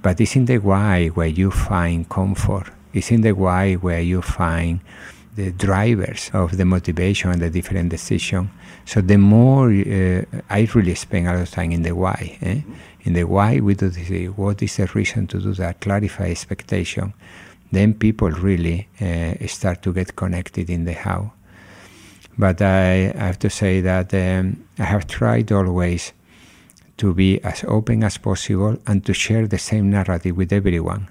but 0.02 0.20
it's 0.20 0.36
in 0.36 0.46
the 0.46 0.58
why 0.58 1.08
where 1.08 1.26
you 1.26 1.50
find 1.50 2.08
comfort. 2.08 2.70
It's 2.92 3.10
in 3.10 3.20
the 3.20 3.32
why 3.32 3.74
where 3.74 4.00
you 4.00 4.22
find 4.22 4.80
the 5.36 5.50
drivers 5.52 6.30
of 6.32 6.56
the 6.56 6.64
motivation 6.64 7.30
and 7.30 7.40
the 7.40 7.50
different 7.50 7.90
decision. 7.90 8.50
So 8.84 9.00
the 9.00 9.18
more 9.18 9.70
uh, 9.70 10.24
I 10.48 10.68
really 10.74 10.94
spend 10.94 11.28
a 11.28 11.32
lot 11.32 11.42
of 11.42 11.50
time 11.50 11.70
in 11.72 11.82
the 11.82 11.92
why. 11.92 12.38
Eh? 12.42 12.60
In 13.02 13.12
the 13.12 13.24
why 13.24 13.60
we 13.60 13.74
do 13.74 13.88
this, 13.88 14.10
what 14.36 14.62
is 14.62 14.76
the 14.76 14.86
reason 14.94 15.26
to 15.28 15.40
do 15.40 15.54
that? 15.54 15.80
Clarify 15.80 16.30
expectation. 16.30 17.14
Then 17.72 17.94
people 17.94 18.30
really 18.30 18.88
uh, 19.00 19.46
start 19.46 19.82
to 19.82 19.92
get 19.92 20.16
connected 20.16 20.68
in 20.68 20.84
the 20.84 20.94
how. 20.94 21.32
But 22.40 22.62
I, 22.62 23.12
have 23.20 23.38
to 23.40 23.50
say 23.50 23.82
that 23.82 24.14
um, 24.14 24.64
I 24.78 24.84
have 24.84 25.06
tried 25.06 25.52
always 25.52 26.14
to 26.96 27.12
be 27.12 27.38
as 27.44 27.64
open 27.68 28.02
as 28.02 28.16
possible 28.16 28.78
and 28.86 29.04
to 29.04 29.12
share 29.12 29.46
the 29.46 29.58
same 29.58 29.90
narrative 29.90 30.38
with 30.38 30.50
everyone. 30.50 31.10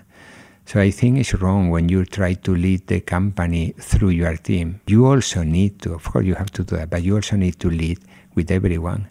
So 0.66 0.80
I 0.80 0.90
think 0.90 1.20
it's 1.20 1.36
wrong 1.36 1.70
when 1.70 1.88
you 1.88 2.04
try 2.06 2.34
to 2.34 2.56
lead 2.56 2.88
the 2.88 3.02
company 3.02 3.76
through 3.78 4.10
your 4.10 4.38
team. 4.38 4.82
You 4.88 5.06
also 5.06 5.44
need 5.44 5.80
to, 5.84 5.94
of 5.94 6.04
course, 6.04 6.26
you 6.26 6.34
have 6.34 6.50
to 6.54 6.64
do 6.64 6.78
that, 6.78 6.90
but 6.90 7.04
you 7.04 7.14
also 7.14 7.36
need 7.36 7.60
to 7.60 7.70
lead 7.70 8.00
with 8.34 8.50
everyone. 8.50 9.08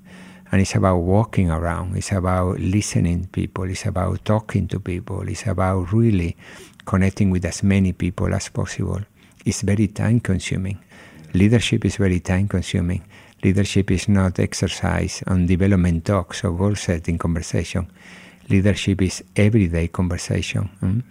And 0.51 0.61
it's 0.61 0.75
about 0.75 0.97
walking 0.97 1.53
around. 1.53 1.97
It's 1.97 2.11
about 2.11 2.59
listening 2.59 3.23
to 3.23 3.29
people. 3.29 3.71
It's 3.71 3.87
about 3.87 4.25
talking 4.25 4.67
to 4.69 4.81
people. 4.81 5.29
It's 5.29 5.47
about 5.47 5.93
really 5.93 6.37
connecting 6.85 7.31
with 7.31 7.45
as 7.45 7.63
many 7.63 7.93
people 7.93 8.35
as 8.35 8.49
possible. 8.49 9.03
It's 9.45 9.63
very 9.63 9.87
time 9.87 10.19
consuming. 10.19 10.81
Leadership 11.35 11.85
is 11.85 11.97
very 11.97 12.21
time 12.21 12.49
consuming. 12.49 13.05
Leadership 13.45 13.91
is 13.91 14.09
not 14.09 14.39
exercise 14.39 15.23
on 15.27 15.47
development 15.47 16.05
talks 16.05 16.43
or 16.43 16.53
goal 16.53 16.75
setting 16.75 17.19
conversation. 17.19 17.87
Leadership 18.49 19.03
is 19.03 19.23
everyday 19.37 19.89
conversation. 19.89 20.71
Mm? 20.83 21.03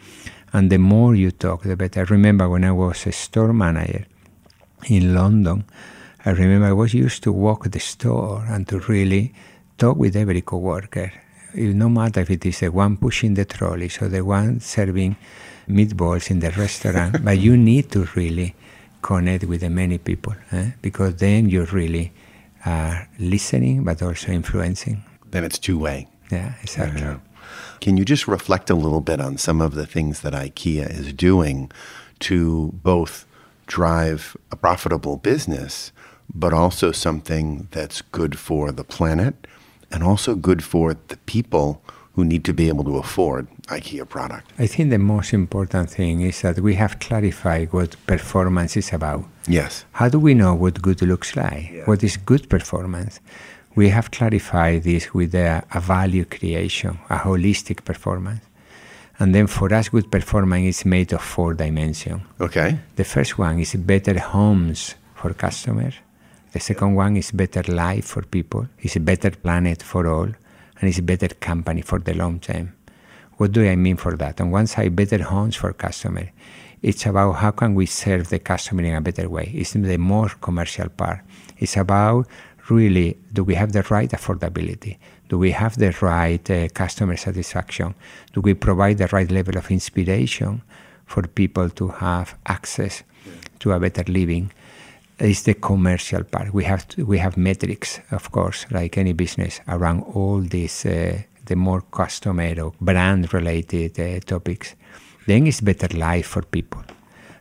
And 0.54 0.70
the 0.72 0.80
more 0.80 1.14
you 1.16 1.32
talk, 1.32 1.64
the 1.64 1.76
better. 1.76 2.02
I 2.02 2.04
remember 2.04 2.50
when 2.50 2.64
I 2.64 2.72
was 2.72 3.06
a 3.06 3.12
store 3.12 3.54
manager 3.54 4.06
in 4.90 5.14
London, 5.14 5.66
I 6.26 6.32
remember 6.32 6.68
I 6.68 6.74
was 6.74 6.94
used 6.94 7.24
to 7.24 7.32
walk 7.32 7.70
the 7.70 7.80
store 7.80 8.44
and 8.50 8.68
to 8.70 8.80
really 8.80 9.34
talk 9.78 9.98
with 9.98 10.16
every 10.16 10.42
coworker. 10.42 11.14
No 11.54 11.90
matter 11.90 12.22
if 12.22 12.32
it 12.32 12.46
is 12.46 12.60
the 12.60 12.72
one 12.72 12.98
pushing 12.98 13.36
the 13.36 13.46
trolleys 13.46 14.02
or 14.02 14.10
the 14.10 14.26
one 14.26 14.60
serving 14.60 15.16
meatballs 15.70 16.32
in 16.32 16.40
the 16.40 16.52
restaurant, 16.52 17.18
but 17.24 17.38
you 17.38 17.56
need 17.56 17.92
to 17.92 18.08
really 18.16 18.56
connect 19.02 19.44
with 19.46 19.62
the 19.62 19.70
many 19.70 19.98
people 19.98 20.36
eh? 20.52 20.72
because 20.82 21.16
then 21.16 21.50
you 21.50 21.64
really 21.66 22.12
are 22.66 23.08
listening 23.20 23.84
but 23.84 24.02
also 24.02 24.32
influencing. 24.32 25.04
Then 25.32 25.44
it's 25.44 25.60
two 25.60 25.78
way. 25.78 26.08
Yeah, 26.32 26.54
exactly. 26.62 27.02
Yeah. 27.02 27.20
Can 27.80 27.98
you 27.98 28.06
just 28.06 28.28
reflect 28.28 28.70
a 28.70 28.76
little 28.76 29.02
bit 29.02 29.22
on 29.22 29.38
some 29.38 29.62
of 29.62 29.76
the 29.76 29.86
things 29.86 30.22
that 30.22 30.34
IKEA 30.34 30.90
is 30.90 31.14
doing 31.14 31.72
to 32.20 32.74
both 32.84 33.26
drive 33.68 34.36
a 34.52 34.56
profitable 34.56 35.18
business, 35.18 35.92
but 36.34 36.54
also 36.54 36.92
something 36.92 37.68
that's 37.72 38.02
good 38.02 38.38
for 38.38 38.72
the 38.72 38.84
planet 38.84 39.48
and 39.92 40.04
also 40.04 40.36
good 40.36 40.64
for 40.64 40.96
the 41.08 41.18
people 41.26 41.82
who 42.18 42.26
need 42.26 42.44
to 42.44 42.54
be 42.54 42.68
able 42.68 42.84
to 42.84 42.98
afford 42.98 43.48
IKEA 43.68 44.10
product? 44.10 44.52
I 44.60 44.68
think 44.68 44.90
the 44.90 44.98
most 44.98 45.34
important 45.34 45.90
thing 45.90 46.20
is 46.20 46.42
that 46.42 46.60
we 46.60 46.76
have 46.76 47.00
clarified 47.00 47.72
what 47.72 47.96
performance 48.06 48.76
is 48.76 48.92
about. 48.92 49.24
Yes. 49.48 49.86
How 49.94 50.10
do 50.10 50.20
we 50.20 50.34
know 50.34 50.54
what 50.54 50.82
good 50.82 51.02
looks 51.02 51.38
like? 51.38 51.72
Yeah. 51.72 51.86
What 51.86 52.04
is 52.04 52.18
good 52.18 52.50
performance? 52.50 53.22
we 53.78 53.90
have 53.90 54.10
clarified 54.10 54.82
this 54.82 55.14
with 55.14 55.36
a, 55.36 55.64
a 55.72 55.80
value 55.80 56.26
creation, 56.26 56.98
a 57.12 57.18
holistic 57.18 57.86
performance. 57.86 58.42
And 59.20 59.36
then 59.36 59.46
for 59.46 59.72
us, 59.72 59.90
good 59.90 60.12
performance 60.12 60.66
is 60.66 60.86
made 60.86 61.14
of 61.14 61.22
four 61.22 61.54
dimensions. 61.54 62.24
Okay. 62.42 62.80
The 62.96 63.04
first 63.04 63.38
one 63.38 63.60
is 63.60 63.76
better 63.76 64.18
homes 64.20 64.96
for 65.14 65.32
customers. 65.34 65.94
The 66.54 66.60
second 66.60 66.96
one 66.96 67.18
is 67.18 67.30
better 67.32 67.64
life 67.72 68.06
for 68.06 68.24
people. 68.24 68.68
It's 68.80 68.96
a 68.96 69.00
better 69.00 69.30
planet 69.30 69.84
for 69.84 70.08
all, 70.08 70.30
and 70.80 70.90
it's 70.90 71.00
a 71.00 71.04
better 71.04 71.28
company 71.28 71.82
for 71.82 72.00
the 72.00 72.14
long 72.14 72.40
term. 72.40 72.74
What 73.38 73.52
do 73.52 73.68
I 73.68 73.76
mean 73.76 73.98
for 73.98 74.16
that? 74.18 74.42
On 74.42 74.52
one 74.52 74.68
side, 74.68 74.96
better 74.96 75.24
homes 75.24 75.56
for 75.56 75.72
customer. 75.74 76.32
It's 76.82 77.06
about 77.06 77.34
how 77.34 77.52
can 77.52 77.76
we 77.76 77.86
serve 77.86 78.30
the 78.30 78.40
customer 78.40 78.84
in 78.84 78.96
a 78.96 79.02
better 79.02 79.30
way. 79.30 79.52
It's 79.54 79.74
the 79.74 79.98
more 79.98 80.30
commercial 80.42 80.90
part. 80.90 81.22
It's 81.58 81.78
about 81.78 82.28
really 82.70 83.18
do 83.34 83.44
we 83.44 83.56
have 83.56 83.72
the 83.72 83.84
right 83.84 84.10
affordability? 84.12 84.98
Do 85.30 85.38
we 85.38 85.52
have 85.52 85.78
the 85.78 85.96
right 86.02 86.50
uh, 86.50 86.68
customer 86.70 87.18
satisfaction? 87.18 87.96
Do 88.34 88.42
we 88.42 88.54
provide 88.54 88.98
the 88.98 89.08
right 89.08 89.30
level 89.30 89.58
of 89.58 89.70
inspiration 89.72 90.62
for 91.06 91.24
people 91.24 91.70
to 91.72 91.88
have 91.90 92.36
access 92.46 93.04
to 93.60 93.72
a 93.72 93.80
better 93.80 94.04
living? 94.12 94.52
Is 95.20 95.44
the 95.44 95.56
commercial 95.56 96.24
part. 96.24 96.54
We 96.54 96.64
have 96.66 96.88
to, 96.90 97.06
we 97.06 97.18
have 97.18 97.38
metrics, 97.38 98.00
of 98.12 98.32
course, 98.32 98.68
like 98.70 98.98
any 99.00 99.14
business, 99.14 99.62
around 99.68 100.04
all 100.14 100.42
these 100.42 100.86
uh, 100.86 101.22
the 101.46 101.56
more 101.56 101.82
customer 101.82 102.54
or 102.62 102.74
brand 102.80 103.34
related 103.34 104.00
uh, 104.00 104.20
topics. 104.20 104.76
Then 105.26 105.48
it's 105.48 105.62
better 105.62 105.98
life 105.98 106.28
for 106.28 106.44
people. 106.44 106.84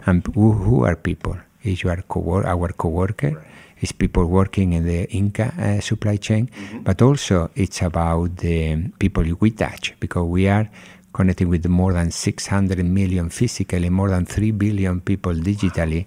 And 0.07 0.27
who, 0.35 0.53
who 0.53 0.85
are 0.85 0.97
people? 0.97 1.37
Is 1.63 1.83
your 1.83 2.03
co- 2.09 2.43
our 2.45 2.73
coworker? 2.73 3.33
Right 3.33 3.47
it's 3.79 3.93
people 3.93 4.25
working 4.27 4.73
in 4.73 4.87
the 4.87 5.07
Ingka 5.07 5.59
uh, 5.59 5.81
supply 5.81 6.17
chain, 6.17 6.49
mm-hmm. 6.49 6.81
but 6.81 7.03
also 7.03 7.51
it's 7.55 7.83
about 7.83 8.37
the 8.37 8.91
people 8.99 9.25
we 9.39 9.51
touch 9.51 9.95
because 10.01 10.27
we 10.27 10.49
are 10.49 10.69
connecting 11.13 11.49
with 11.49 11.67
more 11.67 11.93
than 11.93 12.11
600 12.11 12.85
million 12.85 13.31
physically, 13.31 13.91
more 13.91 14.11
than 14.11 14.25
3 14.25 14.51
billion 14.53 15.01
people 15.01 15.33
digitally. 15.33 16.07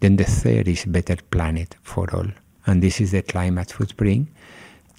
Then 0.00 0.16
the 0.16 0.24
third 0.24 0.68
is 0.68 0.84
better 0.84 1.16
planet 1.30 1.76
for 1.82 2.08
all. 2.14 2.26
And 2.66 2.82
this 2.82 3.00
is 3.00 3.12
the 3.12 3.22
climate 3.22 3.72
footprint. 3.72 4.28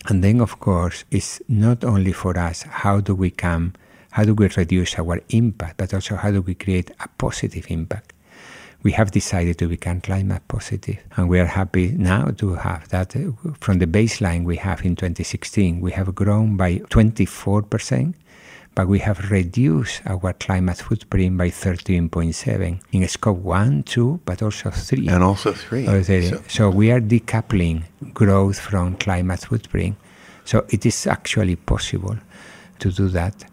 And 0.07 0.23
then, 0.23 0.41
of 0.41 0.59
course, 0.59 1.03
it's 1.11 1.41
not 1.47 1.83
only 1.83 2.11
for 2.11 2.37
us 2.37 2.63
how 2.63 3.01
do 3.01 3.13
we 3.13 3.29
come, 3.29 3.73
how 4.11 4.23
do 4.23 4.33
we 4.33 4.47
reduce 4.47 4.97
our 4.97 5.21
impact, 5.29 5.77
but 5.77 5.93
also 5.93 6.15
how 6.15 6.31
do 6.31 6.41
we 6.41 6.55
create 6.55 6.91
a 6.99 7.07
positive 7.17 7.65
impact 7.69 8.13
we 8.83 8.91
have 8.93 9.11
decided 9.11 9.57
to 9.59 9.67
become 9.67 10.01
climate 10.01 10.41
positive, 10.47 10.97
and 11.15 11.29
we 11.29 11.39
are 11.39 11.45
happy 11.45 11.91
now 11.91 12.31
to 12.37 12.55
have 12.55 12.87
that. 12.89 13.15
Uh, 13.15 13.31
from 13.59 13.79
the 13.79 13.85
baseline 13.85 14.43
we 14.43 14.57
have 14.57 14.83
in 14.83 14.95
2016, 14.95 15.81
we 15.81 15.91
have 15.91 16.13
grown 16.15 16.57
by 16.57 16.77
24 16.89 17.61
percent 17.63 18.15
but 18.73 18.87
we 18.87 18.99
have 18.99 19.31
reduced 19.31 20.01
our 20.05 20.33
climate 20.33 20.77
footprint 20.77 21.37
by 21.37 21.49
13.7 21.49 22.79
in 22.91 23.07
scope 23.07 23.37
1, 23.37 23.83
2, 23.83 24.21
but 24.25 24.41
also 24.41 24.71
3. 24.71 25.07
And 25.09 25.23
also 25.23 25.51
3. 25.51 26.03
So, 26.03 26.41
so, 26.47 26.69
we 26.69 26.91
are 26.91 27.01
decoupling 27.01 27.83
growth 28.13 28.59
from 28.59 28.95
climate 28.95 29.41
footprint. 29.41 29.97
So 30.45 30.65
it 30.69 30.85
is 30.85 31.07
actually 31.07 31.55
possible 31.55 32.17
to 32.79 32.91
do 32.91 33.09
that. 33.09 33.43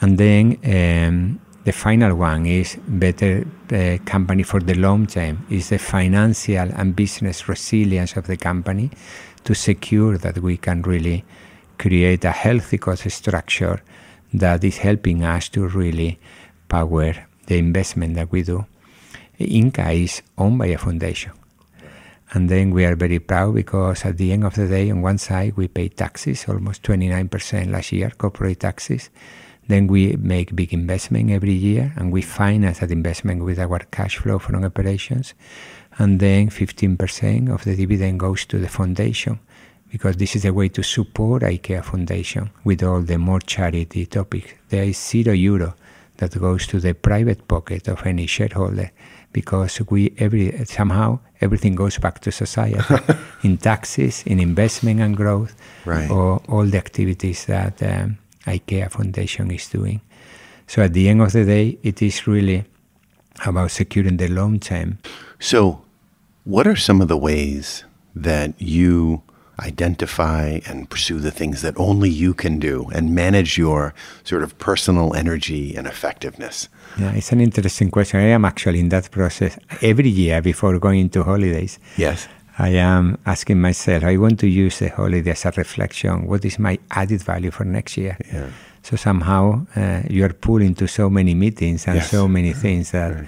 And 0.00 0.16
then 0.16 0.58
um, 0.64 1.40
the 1.64 1.72
final 1.72 2.16
one 2.16 2.46
is 2.46 2.76
better 2.88 3.46
uh, 3.72 3.98
company 4.04 4.42
for 4.42 4.60
the 4.60 4.74
long 4.74 5.06
term 5.06 5.46
is 5.50 5.68
the 5.68 5.78
financial 5.78 6.70
and 6.74 6.96
business 6.96 7.48
resilience 7.48 8.16
of 8.16 8.26
the 8.26 8.36
company 8.36 8.90
to 9.44 9.54
secure 9.54 10.16
that 10.18 10.38
we 10.38 10.56
can 10.56 10.82
really 10.82 11.24
create 11.78 12.24
a 12.24 12.30
healthy 12.30 12.78
cost 12.78 13.10
structure 13.10 13.82
that 14.32 14.64
is 14.64 14.78
helping 14.78 15.24
us 15.24 15.48
to 15.50 15.66
really 15.66 16.18
power 16.68 17.14
the 17.46 17.58
investment 17.58 18.14
that 18.14 18.30
we 18.30 18.42
do. 18.42 18.64
Ingka 19.38 20.04
is 20.04 20.22
owned 20.38 20.58
by 20.58 20.66
a 20.66 20.78
foundation. 20.78 21.32
And 22.32 22.48
then 22.48 22.70
we 22.70 22.84
are 22.84 22.94
very 22.94 23.18
proud 23.18 23.54
because 23.54 24.04
at 24.04 24.16
the 24.16 24.32
end 24.32 24.44
of 24.44 24.54
the 24.54 24.68
day, 24.68 24.90
on 24.90 25.02
one 25.02 25.18
side, 25.18 25.56
we 25.56 25.66
pay 25.66 25.88
taxes, 25.88 26.44
almost 26.48 26.82
29% 26.84 27.70
last 27.70 27.90
year, 27.90 28.10
corporate 28.10 28.60
taxes. 28.60 29.10
Then 29.66 29.88
we 29.88 30.14
make 30.16 30.54
big 30.54 30.72
investment 30.72 31.30
every 31.30 31.52
year 31.52 31.92
and 31.96 32.12
we 32.12 32.22
finance 32.22 32.78
that 32.78 32.90
investment 32.92 33.44
with 33.44 33.58
our 33.58 33.80
cash 33.90 34.18
flow 34.18 34.38
from 34.38 34.64
operations. 34.64 35.34
And 35.98 36.20
then 36.20 36.50
15% 36.50 37.52
of 37.52 37.64
the 37.64 37.74
dividend 37.74 38.20
goes 38.20 38.44
to 38.46 38.58
the 38.58 38.68
foundation 38.68 39.40
because 39.90 40.16
this 40.16 40.36
is 40.36 40.44
a 40.44 40.52
way 40.52 40.68
to 40.68 40.82
support 40.82 41.42
IKEA 41.42 41.84
Foundation 41.84 42.50
with 42.64 42.82
all 42.82 43.00
the 43.02 43.18
more 43.18 43.40
charity 43.40 44.06
topics. 44.06 44.52
There 44.68 44.84
is 44.84 44.96
zero 44.98 45.32
euro 45.32 45.74
that 46.18 46.38
goes 46.38 46.66
to 46.68 46.80
the 46.80 46.94
private 46.94 47.48
pocket 47.48 47.88
of 47.88 48.06
any 48.06 48.26
shareholder 48.26 48.90
because 49.32 49.80
we 49.90 50.12
every 50.18 50.64
somehow 50.64 51.18
everything 51.40 51.74
goes 51.74 51.98
back 51.98 52.20
to 52.20 52.30
society 52.32 52.78
in 53.42 53.56
taxes, 53.58 54.22
in 54.26 54.38
investment 54.40 55.00
and 55.00 55.16
growth, 55.16 55.54
Right. 55.84 56.10
or 56.10 56.40
all 56.48 56.64
the 56.66 56.76
activities 56.78 57.46
that 57.46 57.82
um, 57.82 58.18
IKEA 58.46 58.90
Foundation 58.90 59.50
is 59.50 59.68
doing. 59.68 60.00
So 60.66 60.82
at 60.82 60.92
the 60.92 61.08
end 61.08 61.20
of 61.22 61.32
the 61.32 61.44
day, 61.44 61.78
it 61.82 62.00
is 62.02 62.26
really 62.26 62.64
about 63.46 63.70
securing 63.70 64.18
the 64.18 64.28
long 64.28 64.60
term. 64.60 64.98
So, 65.38 65.82
what 66.44 66.66
are 66.66 66.76
some 66.76 67.00
of 67.00 67.08
the 67.08 67.16
ways 67.16 67.84
that 68.14 68.60
you 68.60 69.22
identify 69.60 70.60
and 70.68 70.88
pursue 70.90 71.18
the 71.20 71.30
things 71.30 71.62
that 71.62 71.74
only 71.76 72.10
you 72.10 72.34
can 72.34 72.58
do 72.58 72.88
and 72.94 73.14
manage 73.14 73.58
your 73.58 73.94
sort 74.24 74.42
of 74.42 74.58
personal 74.58 75.14
energy 75.14 75.74
and 75.76 75.86
effectiveness? 75.86 76.68
Yeah, 76.98 77.12
it's 77.14 77.32
an 77.32 77.40
interesting 77.40 77.90
question. 77.90 78.20
I 78.20 78.24
am 78.34 78.44
actually 78.44 78.80
in 78.80 78.88
that 78.90 79.10
process 79.10 79.58
every 79.82 80.08
year 80.08 80.42
before 80.42 80.78
going 80.78 81.08
to 81.10 81.22
holidays. 81.24 81.78
Yes. 81.96 82.28
I 82.58 82.70
am 82.70 83.16
asking 83.24 83.60
myself, 83.60 84.04
I 84.04 84.16
want 84.18 84.38
to 84.40 84.46
use 84.46 84.78
the 84.80 84.88
holiday 84.90 85.30
as 85.30 85.44
a 85.46 85.50
reflection. 85.56 86.26
What 86.26 86.44
is 86.44 86.58
my 86.58 86.78
added 86.90 87.22
value 87.22 87.50
for 87.50 87.64
next 87.64 87.96
year? 87.96 88.18
Yeah. 88.32 88.48
So 88.82 88.96
somehow 88.96 89.66
uh, 89.76 90.02
you 90.10 90.24
are 90.24 90.32
pulled 90.32 90.62
into 90.62 90.86
so 90.86 91.08
many 91.08 91.34
meetings 91.34 91.86
and 91.86 91.96
Yes. 91.96 92.10
so 92.10 92.26
many 92.28 92.52
things 92.52 92.90
that 92.90 93.24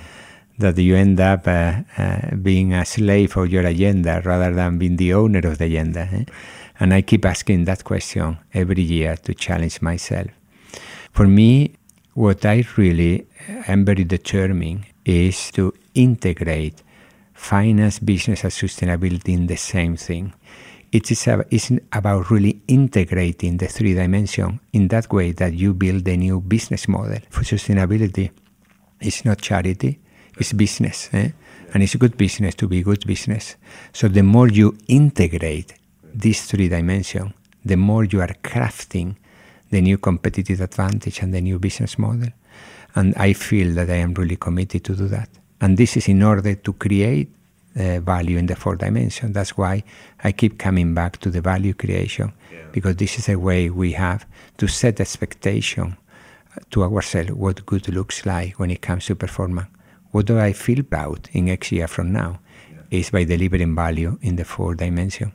that 0.63 0.79
you 0.79 0.97
end 0.97 1.21
up 1.21 1.47
uh, 1.47 1.83
uh, 1.99 2.35
being 2.37 2.73
a 2.73 2.85
slave 2.85 3.37
of 3.37 3.49
your 3.49 3.67
agenda 3.67 4.23
rather 4.25 4.53
than 4.55 4.79
being 4.79 4.97
the 4.97 5.13
owner 5.13 5.41
of 5.41 5.59
the 5.59 5.67
agenda. 5.67 6.09
eh? 6.13 6.25
And 6.81 6.95
I 6.95 7.03
keep 7.03 7.25
asking 7.25 7.65
that 7.67 7.85
question 7.85 8.39
every 8.55 8.83
year 8.83 9.17
to 9.17 9.35
challenge 9.35 9.83
myself. 9.83 10.29
For 11.13 11.29
me, 11.29 11.75
what 12.15 12.45
I 12.45 12.65
really 12.77 13.27
am 13.69 13.85
very 13.85 14.05
determined 14.05 14.87
is 15.05 15.51
to 15.53 15.73
integrate 15.95 16.83
finance, 17.35 17.99
business, 17.99 18.45
and 18.45 18.53
sustainability 18.53 19.31
in 19.35 19.47
the 19.47 19.57
same 19.57 19.97
thing. 19.97 20.33
It 20.93 21.11
is 21.11 21.27
a, 21.27 21.45
it's 21.51 21.71
about 21.93 22.31
really 22.31 22.61
integrating 22.69 23.57
the 23.57 23.67
three 23.67 23.95
dimensions 23.95 24.61
in 24.73 24.89
that 24.89 25.11
way 25.13 25.33
that 25.33 25.55
you 25.55 25.73
build 25.75 26.07
a 26.07 26.17
new 26.17 26.41
business 26.41 26.87
model 26.87 27.19
for 27.31 27.43
sustainability. 27.43 28.31
It's 29.01 29.25
not 29.25 29.41
charity, 29.41 29.99
it's 30.43 30.53
business. 30.53 31.09
Eh? 31.13 31.31
And 31.73 31.83
it's 31.83 31.97
good 31.97 32.17
business 32.17 32.55
to 32.57 32.67
be 32.69 32.83
good 32.83 33.07
business. 33.07 33.57
So 33.93 34.09
the 34.09 34.23
more 34.23 34.49
you 34.49 34.77
integrate 34.89 35.71
these 36.25 36.41
three 36.51 36.69
dimensions, 36.69 37.33
the 37.65 37.77
more 37.77 38.05
you 38.05 38.21
are 38.21 38.35
crafting 38.43 39.17
the 39.71 39.81
new 39.81 39.99
competitive 39.99 40.61
advantage 40.61 41.23
and 41.23 41.33
the 41.33 41.41
new 41.41 41.59
business 41.59 41.99
model. 41.99 42.29
And 42.95 43.15
I 43.17 43.33
feel 43.33 43.75
that 43.77 43.89
I 43.89 44.01
am 44.07 44.13
really 44.15 44.37
committed 44.37 44.85
to 44.85 44.95
do 44.95 45.09
that. 45.09 45.31
And 45.61 45.79
this 45.79 45.97
is 45.97 46.09
in 46.09 46.23
order 46.23 46.55
to 46.55 46.73
create 46.75 47.29
uh, 47.75 48.01
value 48.01 48.37
in 48.37 48.47
the 48.47 48.57
fourth 48.57 48.81
dimension. 48.81 49.33
That's 49.33 49.57
why 49.57 49.83
I 50.23 50.33
keep 50.33 50.59
coming 50.59 50.93
back 50.93 51.17
to 51.21 51.31
the 51.31 51.41
value 51.41 51.73
creation, 51.73 52.33
because 52.73 52.97
this 52.97 53.19
is 53.19 53.29
a 53.31 53.37
way 53.37 53.71
we 53.71 53.93
have 53.93 54.27
to 54.59 54.67
set 54.67 55.01
expectation 55.01 55.97
to 56.71 56.83
ourselves 56.83 57.33
what 57.33 57.65
good 57.65 57.89
looks 57.89 58.27
like 58.27 58.59
when 58.59 58.71
it 58.71 58.83
comes 58.83 59.07
to 59.07 59.15
performance. 59.15 59.69
What 60.13 60.27
do 60.27 60.39
I 60.39 60.53
feel 60.53 60.83
proud 60.83 61.31
in 61.33 61.49
X 61.49 61.73
year 61.73 61.89
from 61.89 62.13
now 62.13 62.39
is 62.91 63.11
by 63.11 63.25
delivering 63.25 63.75
value 63.75 64.19
in 64.21 64.37
the 64.37 64.45
four 64.45 64.75
dimension. 64.75 65.33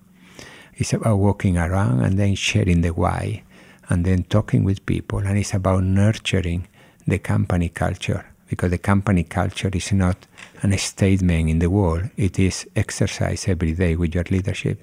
It's 0.76 0.94
about 0.94 1.18
walking 1.18 1.58
around 1.58 2.02
and 2.02 2.20
then 2.20 2.36
sharing 2.36 2.82
the 2.82 2.94
why 2.94 3.42
and 3.90 4.06
then 4.06 4.24
talking 4.24 4.64
with 4.64 4.86
people. 4.86 5.20
And 5.20 5.36
it's 5.40 5.56
about 5.56 5.84
nurturing 5.84 6.68
the 7.08 7.18
company 7.18 7.70
culture 7.70 8.28
because 8.50 8.70
the 8.70 8.78
company 8.78 9.24
culture 9.24 9.72
is 9.74 9.92
not 9.92 10.28
a 10.62 10.78
statement 10.78 11.50
in 11.50 11.60
the 11.60 11.70
world, 11.70 12.10
it 12.16 12.38
is 12.38 12.68
exercise 12.76 13.48
every 13.48 13.74
day 13.74 13.96
with 13.96 14.14
your 14.14 14.26
leadership. 14.30 14.80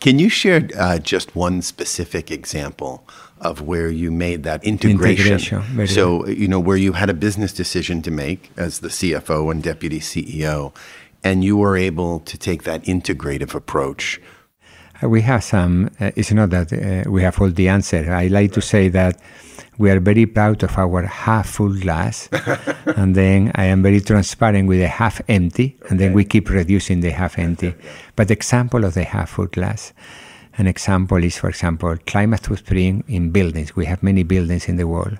Can 0.00 0.18
you 0.18 0.28
share 0.28 0.68
uh, 0.76 0.98
just 0.98 1.36
one 1.36 1.62
specific 1.62 2.32
example 2.32 3.06
of 3.42 3.60
where 3.60 3.90
you 3.90 4.10
made 4.10 4.42
that 4.44 4.64
integration? 4.64 5.32
Integration, 5.32 5.86
so, 5.86 6.26
you 6.26 6.48
know, 6.48 6.60
where 6.60 6.76
you 6.76 6.92
had 6.92 7.10
a 7.10 7.14
business 7.14 7.52
decision 7.52 8.00
to 8.02 8.10
make 8.10 8.50
as 8.56 8.80
the 8.80 8.88
CFO 8.88 9.50
and 9.50 9.62
deputy 9.62 10.00
CEO, 10.00 10.72
and 11.22 11.44
you 11.44 11.56
were 11.56 11.76
able 11.76 12.20
to 12.20 12.38
take 12.38 12.62
that 12.64 12.82
integrative 12.84 13.54
approach. 13.54 14.20
Uh, 15.02 15.08
We 15.08 15.20
have 15.22 15.42
some, 15.42 15.90
uh, 16.00 16.10
it's 16.16 16.32
not 16.32 16.50
that 16.50 16.72
uh, 16.72 17.10
we 17.10 17.22
have 17.22 17.40
all 17.40 17.50
the 17.50 17.68
answer. 17.68 18.12
I 18.12 18.28
like 18.28 18.52
to 18.52 18.60
say 18.60 18.88
that 18.90 19.20
we 19.78 19.90
are 19.90 20.00
very 20.00 20.26
proud 20.26 20.62
of 20.62 20.78
our 20.78 21.02
half 21.02 21.48
full 21.48 21.74
glass, 21.84 22.28
and 23.00 23.14
then 23.14 23.50
I 23.54 23.64
am 23.64 23.82
very 23.82 24.00
transparent 24.00 24.68
with 24.68 24.78
the 24.78 24.88
half 24.88 25.20
empty, 25.28 25.76
and 25.88 25.98
then 25.98 26.12
we 26.12 26.24
keep 26.24 26.48
reducing 26.50 27.00
the 27.00 27.10
half 27.10 27.38
empty. 27.38 27.74
But 28.16 28.30
example 28.30 28.84
of 28.84 28.94
the 28.94 29.04
half 29.04 29.30
full 29.30 29.46
glass, 29.46 29.92
an 30.58 30.66
example 30.66 31.22
is, 31.24 31.38
for 31.38 31.48
example, 31.48 31.96
climate 32.06 32.40
footprint 32.46 33.04
in 33.08 33.30
buildings. 33.30 33.74
We 33.76 33.86
have 33.86 34.02
many 34.02 34.22
buildings 34.22 34.68
in 34.68 34.76
the 34.76 34.86
world. 34.86 35.18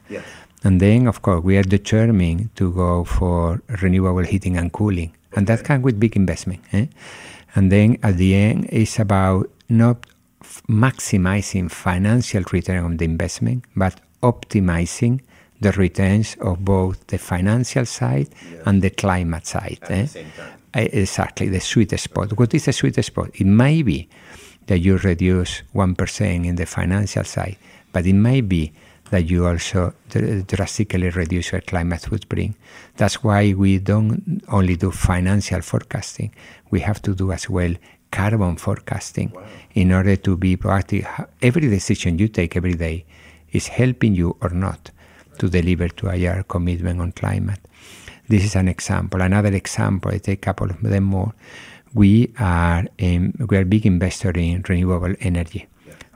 And 0.65 0.81
then, 0.81 1.07
of 1.09 1.23
course, 1.23 1.43
we 1.43 1.57
are 1.57 1.63
determined 1.65 2.55
to 2.57 2.71
go 2.73 3.05
for 3.05 3.63
renewable 3.83 4.23
heating 4.25 4.57
and 4.57 4.73
cooling. 4.73 5.13
And 5.35 5.47
that 5.47 5.65
comes 5.65 5.83
with 5.83 5.99
big 5.99 6.17
investment. 6.17 6.61
Eh? 6.73 6.87
And 7.55 7.73
then 7.73 7.99
at 8.03 8.17
the 8.17 8.35
end, 8.35 8.69
it's 8.71 8.99
about 8.99 9.51
not 9.69 10.07
f- 10.43 10.63
maximizing 10.69 11.71
financial 11.71 12.43
return 12.53 12.85
on 12.85 12.97
the 12.99 13.05
investment, 13.05 13.65
but 13.75 14.01
optimizing 14.23 15.21
the 15.61 15.73
returns 15.73 16.37
of 16.41 16.65
both 16.65 17.07
the 17.09 17.19
financial 17.19 17.87
side 17.87 18.29
and 18.67 18.83
the 18.83 18.91
climate 18.91 19.47
side. 19.47 19.79
eh? 19.89 20.07
Eh, 20.75 20.89
Exactly, 20.93 21.49
the 21.49 21.61
sweet 21.61 21.99
spot. 21.99 22.33
What 22.39 22.55
is 22.55 22.65
the 22.67 22.73
sweet 22.73 23.03
spot? 23.05 23.31
It 23.35 23.47
may 23.47 23.83
be 23.83 24.09
that 24.67 24.79
you 24.79 24.97
reduce 24.99 25.63
1% 25.75 26.47
in 26.47 26.57
the 26.57 26.67
financial 26.67 27.25
side, 27.25 27.57
but 27.93 28.07
it 28.07 28.15
may 28.15 28.41
be 28.41 28.73
that 29.11 29.29
you 29.29 29.47
also 29.47 29.93
dr- 30.09 30.47
drastically 30.47 31.11
reduce 31.11 31.53
your 31.53 31.61
climate 31.61 32.01
footprint. 32.01 32.57
That's 32.97 33.23
why 33.23 33.53
we 33.53 33.79
don't 33.79 34.43
only 34.49 34.77
do 34.77 34.91
financial 34.91 35.61
forecasting, 35.61 36.35
we 36.71 36.81
have 36.81 37.03
to 37.03 37.15
do 37.15 37.33
as 37.33 37.49
well 37.49 37.75
carbon 38.13 38.57
forecasting 38.57 39.33
in 39.75 39.91
order 39.91 40.17
to 40.17 40.37
be 40.37 40.57
proactive. 40.57 41.07
Every 41.41 41.69
decision 41.69 42.19
you 42.19 42.29
take 42.29 42.57
every 42.57 42.75
day 42.75 43.05
is 43.51 43.67
helping 43.67 44.15
you 44.15 44.37
or 44.41 44.51
not 44.51 44.91
to 45.39 45.49
deliver 45.49 45.89
to 45.89 46.17
year 46.17 46.45
commitment 46.47 47.01
on 47.01 47.13
climate. 47.13 47.61
This 48.29 48.45
is 48.45 48.55
an 48.55 48.69
example. 48.69 49.21
Another 49.21 49.53
example, 49.53 50.13
I 50.13 50.19
take 50.19 50.39
a 50.39 50.47
couple 50.47 50.71
of 50.71 50.81
them 50.81 51.05
more. 51.05 51.33
We 51.95 52.33
are 52.39 52.87
um, 53.03 53.35
we 53.49 53.57
are 53.57 53.65
big 53.65 53.85
investor 53.87 54.31
in 54.31 54.65
renewable 54.69 55.15
energy. 55.21 55.67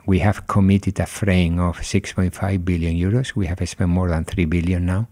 We 0.07 0.19
have 0.19 0.47
committed 0.47 0.99
a 1.01 1.05
frame 1.05 1.59
of 1.59 1.79
6.5 1.79 2.63
billion 2.63 2.95
euros. 2.95 3.35
We 3.35 3.45
have 3.47 3.59
spent 3.67 3.89
more 3.89 4.07
than 4.09 4.23
3 4.23 4.45
billion 4.45 4.85
now. 4.85 5.09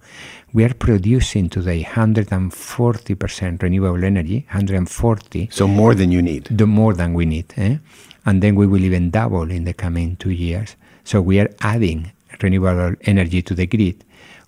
We 0.53 0.63
are 0.63 0.73
producing 0.73 1.49
today 1.49 1.83
140% 1.83 3.61
renewable 3.61 4.03
energy, 4.05 4.45
140 4.47 5.49
So, 5.51 5.67
more 5.67 5.93
than 5.95 6.11
you 6.13 6.21
need. 6.21 6.45
the 6.45 6.65
more 6.65 6.93
than 6.93 7.13
we 7.13 7.25
need. 7.25 7.53
Eh? 7.57 7.77
And 8.25 8.41
then 8.41 8.55
we 8.55 8.65
will 8.67 8.85
even 8.85 9.09
double 9.11 9.51
in 9.51 9.65
the 9.65 9.73
coming 9.73 10.15
two 10.15 10.31
years. 10.31 10.77
So 11.03 11.21
we 11.21 11.41
are 11.41 11.49
adding 11.59 12.13
renewable 12.41 12.95
energy 13.01 13.41
to 13.41 13.53
the 13.53 13.67
grid. 13.67 14.03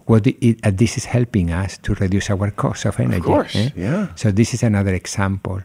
What 0.05 0.25
it, 0.25 0.65
uh, 0.65 0.71
this 0.73 0.95
is 0.97 1.03
helping 1.03 1.51
us 1.51 1.77
to 1.79 1.93
reduce 1.95 2.29
our 2.29 2.51
cost 2.51 2.85
of 2.85 2.97
energy. 3.01 3.17
Of 3.17 3.23
course, 3.25 3.55
eh? 3.55 3.69
yeah. 3.75 4.07
So 4.15 4.31
this 4.31 4.53
is 4.53 4.63
another 4.63 4.93
example 4.93 5.61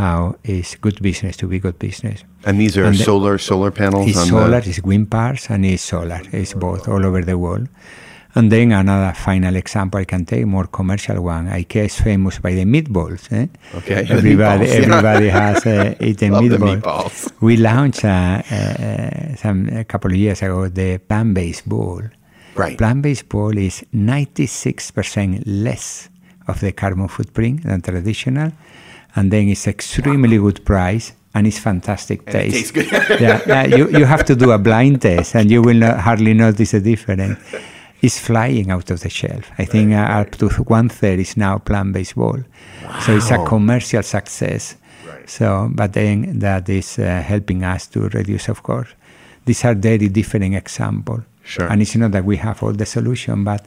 how 0.00 0.34
it's 0.42 0.74
good 0.84 0.98
business 1.08 1.36
to 1.36 1.46
be 1.46 1.58
good 1.58 1.78
business. 1.78 2.24
And 2.46 2.58
these 2.60 2.76
are 2.78 2.84
And 2.84 2.96
solar 2.96 3.38
solar 3.38 3.70
panels 3.70 4.08
It's 4.10 4.28
solar, 4.28 4.60
the. 4.60 4.68
it's 4.70 4.80
wind 4.82 5.06
parks, 5.10 5.50
and 5.50 5.64
it's 5.64 5.82
solar. 5.82 6.20
It's 6.32 6.54
both 6.54 6.88
all 6.88 7.04
over 7.08 7.22
the 7.22 7.36
world. 7.38 7.68
And 8.36 8.50
then 8.50 8.72
another 8.72 9.14
final 9.14 9.54
example 9.54 10.00
I 10.00 10.04
can 10.04 10.24
take, 10.24 10.44
more 10.46 10.66
commercial 10.66 11.22
one. 11.22 11.46
IKEA 11.48 11.84
is 11.84 11.96
famous 12.00 12.40
by 12.40 12.52
the 12.58 12.64
meatballs. 12.64 13.22
Eh? 13.32 13.46
Okay, 13.78 14.02
the 14.08 14.14
everybody, 14.14 14.66
meatballs, 14.66 14.72
yeah. 14.74 14.84
everybody 14.86 15.28
has 15.42 15.66
uh, 15.66 15.94
eaten 16.00 16.32
Love 16.32 16.48
the 16.50 16.58
meatball. 16.58 16.80
meatballs. 16.80 17.32
We 17.40 17.56
launched 17.56 18.04
uh, 18.04 18.42
uh, 18.50 19.36
some 19.36 19.68
a 19.68 19.84
couple 19.84 20.10
of 20.10 20.16
years 20.16 20.42
ago 20.42 20.66
the 20.68 20.98
plant-based 20.98 21.68
bowl. 21.68 22.02
Right. 22.56 22.76
Plant-based 22.76 23.28
bowl 23.28 23.56
is 23.56 23.84
96% 23.94 25.42
less 25.46 26.08
of 26.48 26.58
the 26.60 26.72
carbon 26.72 27.06
footprint 27.08 27.62
than 27.62 27.80
traditional, 27.82 28.50
and 29.16 29.30
then 29.30 29.48
it's 29.48 29.66
extremely 29.66 30.38
good 30.38 30.64
price 30.64 31.12
and 31.34 31.46
it's 31.46 31.58
fantastic 31.58 32.20
And 32.26 32.28
it 32.28 32.32
taste. 32.32 32.54
tastes 32.54 32.70
good. 32.70 33.20
yeah, 33.20 33.40
yeah, 33.46 33.64
you, 33.66 33.88
you 33.90 34.04
have 34.04 34.24
to 34.26 34.36
do 34.36 34.52
a 34.52 34.58
blind 34.58 35.02
test, 35.02 35.34
and 35.34 35.50
you 35.50 35.62
will 35.62 35.76
not, 35.76 35.98
hardly 36.00 36.34
notice 36.34 36.74
a 36.74 36.80
difference. 36.80 37.38
It's 38.02 38.18
flying 38.18 38.70
out 38.70 38.90
of 38.90 39.00
the 39.00 39.08
shelf. 39.08 39.50
I 39.58 39.64
think 39.64 39.92
uh, 39.92 39.96
up 40.20 40.32
to 40.32 40.48
one 40.64 40.88
third 40.90 41.18
is 41.18 41.36
now 41.36 41.58
plant-based 41.58 42.14
bowl. 42.16 42.38
So 43.00 43.16
it's 43.16 43.30
a 43.30 43.44
commercial 43.44 44.02
success. 44.02 44.76
So, 45.26 45.70
but 45.72 45.94
then 45.94 46.38
that 46.40 46.68
is 46.68 46.98
uh, 46.98 47.22
helping 47.26 47.64
us 47.64 47.86
to 47.88 48.08
reduce, 48.10 48.48
of 48.48 48.62
course. 48.62 48.90
These 49.46 49.64
are 49.64 49.74
very 49.74 50.08
different 50.08 50.54
examples. 50.54 51.22
Sure. 51.42 51.66
And 51.70 51.80
it's 51.82 51.96
not 51.96 52.12
that 52.12 52.24
we 52.24 52.36
have 52.38 52.62
all 52.62 52.72
the 52.72 52.86
solution, 52.86 53.42
but 53.44 53.66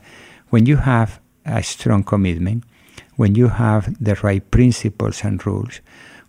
When 0.50 0.66
you 0.66 0.78
have 0.78 1.20
a 1.46 1.62
strong 1.62 2.04
commitment, 2.04 2.64
when 3.18 3.36
you 3.36 3.50
have 3.50 3.96
the 4.04 4.16
right 4.24 4.50
principles 4.50 5.24
and 5.24 5.46
rules, 5.46 5.82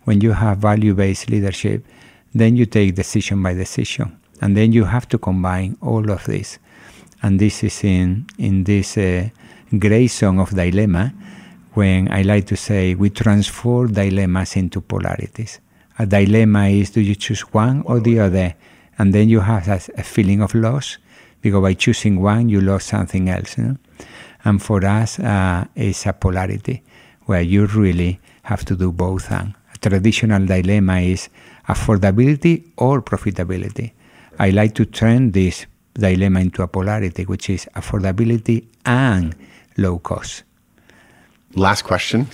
when 0.03 0.21
you 0.21 0.33
have 0.33 0.57
value 0.57 0.93
based 0.93 1.29
leadership, 1.29 1.85
then 2.33 2.55
you 2.55 2.65
take 2.65 2.95
decision 2.95 3.41
by 3.41 3.53
decision. 3.53 4.19
And 4.41 4.55
then 4.55 4.71
you 4.71 4.85
have 4.85 5.07
to 5.09 5.17
combine 5.17 5.77
all 5.81 6.11
of 6.11 6.25
this. 6.25 6.59
And 7.21 7.39
this 7.39 7.63
is 7.63 7.83
in, 7.83 8.25
in 8.37 8.63
this 8.63 8.97
uh, 8.97 9.29
gray 9.77 10.07
zone 10.07 10.39
of 10.39 10.51
dilemma 10.51 11.13
when 11.73 12.11
I 12.11 12.23
like 12.23 12.47
to 12.47 12.55
say 12.55 12.95
we 12.95 13.09
transform 13.09 13.93
dilemmas 13.93 14.55
into 14.55 14.81
polarities. 14.81 15.59
A 15.99 16.05
dilemma 16.05 16.67
is 16.69 16.91
do 16.91 17.01
you 17.01 17.15
choose 17.15 17.41
one 17.53 17.83
or 17.85 17.99
the 17.99 18.19
other? 18.19 18.55
And 18.97 19.13
then 19.13 19.29
you 19.29 19.41
have 19.41 19.67
a, 19.67 19.81
a 19.99 20.03
feeling 20.03 20.41
of 20.41 20.55
loss 20.55 20.97
because 21.41 21.61
by 21.61 21.73
choosing 21.73 22.21
one, 22.21 22.49
you 22.49 22.61
lost 22.61 22.87
something 22.87 23.29
else. 23.29 23.57
You 23.57 23.63
know? 23.63 23.77
And 24.45 24.61
for 24.61 24.85
us, 24.85 25.19
uh, 25.19 25.65
it's 25.75 26.05
a 26.05 26.13
polarity 26.13 26.81
where 27.25 27.41
you 27.41 27.65
really 27.67 28.19
have 28.43 28.65
to 28.65 28.75
do 28.75 28.91
both. 28.91 29.31
And 29.31 29.53
a 29.73 29.77
traditional 29.77 30.45
dilemma 30.45 31.01
is 31.01 31.29
affordability 31.67 32.69
or 32.77 33.01
profitability. 33.01 33.91
I 34.39 34.51
like 34.51 34.73
to 34.75 34.85
turn 34.85 35.31
this 35.31 35.65
dilemma 35.93 36.39
into 36.39 36.63
a 36.63 36.67
polarity, 36.67 37.25
which 37.25 37.49
is 37.49 37.67
affordability 37.75 38.65
and 38.85 39.35
low 39.77 39.99
cost. 39.99 40.43
Last 41.55 41.83
question. 41.83 42.27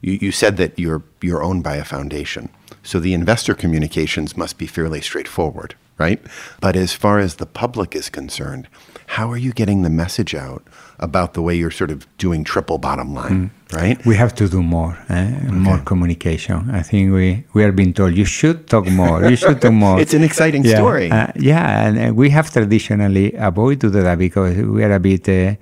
You, 0.00 0.14
you 0.14 0.32
said 0.32 0.56
that 0.56 0.78
you're, 0.78 1.02
you're 1.20 1.42
owned 1.42 1.62
by 1.62 1.76
a 1.76 1.84
foundation. 1.84 2.48
So 2.82 2.98
the 2.98 3.14
investor 3.14 3.54
communications 3.54 4.36
must 4.36 4.58
be 4.58 4.66
fairly 4.66 5.00
straightforward, 5.00 5.74
right? 5.98 6.20
But 6.60 6.74
as 6.74 6.92
far 6.92 7.18
as 7.18 7.36
the 7.36 7.46
public 7.46 7.94
is 7.94 8.08
concerned, 8.08 8.66
how 9.16 9.30
are 9.30 9.36
you 9.36 9.52
getting 9.52 9.82
the 9.82 9.90
message 9.90 10.34
out 10.34 10.62
about 10.98 11.34
the 11.34 11.42
way 11.42 11.54
you're 11.54 11.76
sort 11.82 11.90
of 11.90 11.98
doing 12.16 12.44
triple 12.44 12.78
bottom 12.78 13.12
line, 13.12 13.50
mm. 13.50 13.76
right? 13.78 13.96
We 14.06 14.16
have 14.16 14.34
to 14.36 14.48
do 14.48 14.62
more, 14.62 14.96
eh? 15.10 15.36
okay. 15.36 15.50
more 15.68 15.78
communication. 15.80 16.70
I 16.70 16.80
think 16.80 17.12
we, 17.12 17.44
we 17.52 17.62
are 17.62 17.72
being 17.72 17.92
told 17.92 18.16
you 18.16 18.24
should 18.24 18.68
talk 18.68 18.86
more, 18.86 19.22
you 19.28 19.36
should 19.36 19.60
talk 19.60 19.74
more. 19.74 20.00
it's 20.04 20.14
an 20.14 20.24
exciting 20.24 20.64
yeah. 20.64 20.76
story. 20.76 21.10
Uh, 21.10 21.26
yeah, 21.36 21.86
and 21.86 21.94
uh, 21.98 22.14
we 22.14 22.30
have 22.30 22.50
traditionally 22.50 23.34
avoided 23.34 23.80
to 23.82 23.90
do 23.90 24.02
that 24.02 24.18
because 24.18 24.56
we 24.56 24.82
are 24.82 24.92
a 24.92 25.00
bit. 25.00 25.28
Uh, 25.28 25.56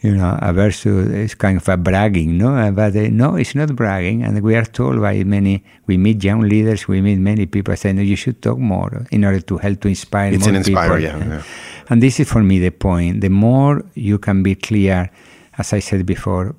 you 0.00 0.14
know, 0.14 0.38
averse 0.40 0.82
to 0.82 1.00
it's 1.00 1.34
kind 1.34 1.58
of 1.58 1.68
a 1.68 1.76
bragging, 1.76 2.38
no? 2.38 2.54
Uh, 2.54 2.70
but 2.70 2.94
uh, 2.94 3.08
no, 3.10 3.34
it's 3.34 3.54
not 3.54 3.74
bragging. 3.74 4.22
And 4.22 4.40
we 4.42 4.54
are 4.54 4.64
told 4.64 5.00
by 5.00 5.24
many, 5.24 5.64
we 5.86 5.96
meet 5.96 6.22
young 6.22 6.42
leaders, 6.42 6.86
we 6.86 7.00
meet 7.00 7.18
many 7.18 7.46
people 7.46 7.74
saying, 7.76 7.96
no, 7.96 8.02
you 8.02 8.14
should 8.14 8.40
talk 8.40 8.58
more 8.58 9.06
in 9.10 9.24
order 9.24 9.40
to 9.40 9.58
help 9.58 9.80
to 9.80 9.88
inspire 9.88 10.32
it's 10.32 10.44
more 10.44 10.50
an 10.50 10.56
inspire, 10.56 11.00
people. 11.00 11.00
Yeah, 11.00 11.18
yeah. 11.18 11.42
And 11.90 12.02
this 12.02 12.20
is 12.20 12.28
for 12.28 12.42
me 12.42 12.58
the 12.58 12.70
point. 12.70 13.22
The 13.22 13.30
more 13.30 13.82
you 13.94 14.18
can 14.18 14.42
be 14.42 14.54
clear, 14.54 15.10
as 15.56 15.72
I 15.72 15.78
said 15.78 16.04
before, 16.04 16.54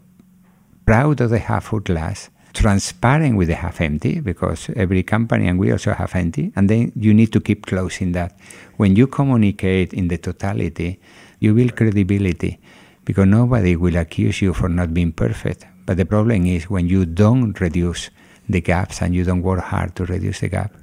proud 0.85 1.21
of 1.21 1.29
the 1.29 1.37
half 1.37 1.65
full 1.65 1.81
glass, 1.81 2.29
transparent 2.53 3.37
with 3.37 3.47
the 3.47 3.55
half 3.55 3.79
empty, 3.79 4.21
because 4.21 4.71
every 4.75 5.03
company 5.03 5.47
and 5.47 5.59
we 5.59 5.71
also 5.71 5.93
have 5.93 6.15
empty, 6.15 6.51
and 6.55 6.67
then 6.67 6.91
you 6.95 7.13
need 7.13 7.31
to 7.33 7.39
keep 7.39 7.67
closing 7.67 8.11
that. 8.13 8.37
When 8.77 8.95
you 8.95 9.05
communicate 9.05 9.93
in 9.93 10.07
the 10.07 10.17
totality, 10.17 10.99
you 11.39 11.53
build 11.53 11.75
credibility 11.75 12.59
because 13.05 13.27
nobody 13.27 13.75
will 13.75 13.97
accuse 13.97 14.41
you 14.41 14.53
for 14.53 14.67
not 14.67 14.93
being 14.93 15.11
perfect. 15.11 15.65
But 15.85 15.97
the 15.97 16.05
problem 16.05 16.45
is 16.45 16.69
when 16.69 16.87
you 16.87 17.05
don't 17.05 17.59
reduce 17.59 18.09
the 18.47 18.61
gaps 18.61 19.01
and 19.01 19.13
you 19.13 19.23
don't 19.23 19.43
work 19.43 19.59
hard 19.59 19.95
to 19.95 20.05
reduce 20.05 20.39
the 20.39 20.49
gap. 20.49 20.73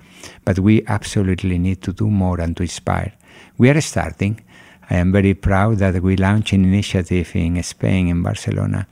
But 0.44 0.60
we 0.60 0.84
absolutely 0.86 1.58
need 1.58 1.82
to 1.82 1.92
do 1.92 2.08
more 2.08 2.40
and 2.40 2.56
to 2.56 2.62
inspire. 2.62 3.12
We 3.58 3.70
are 3.70 3.80
starting. 3.80 4.42
I 4.90 4.96
am 4.96 5.12
very 5.12 5.32
proud 5.32 5.78
that 5.78 6.02
we 6.02 6.16
launched 6.16 6.52
an 6.52 6.64
initiative 6.64 7.34
in 7.34 7.62
Spain, 7.62 8.08
in 8.08 8.22
Barcelona, 8.22 8.86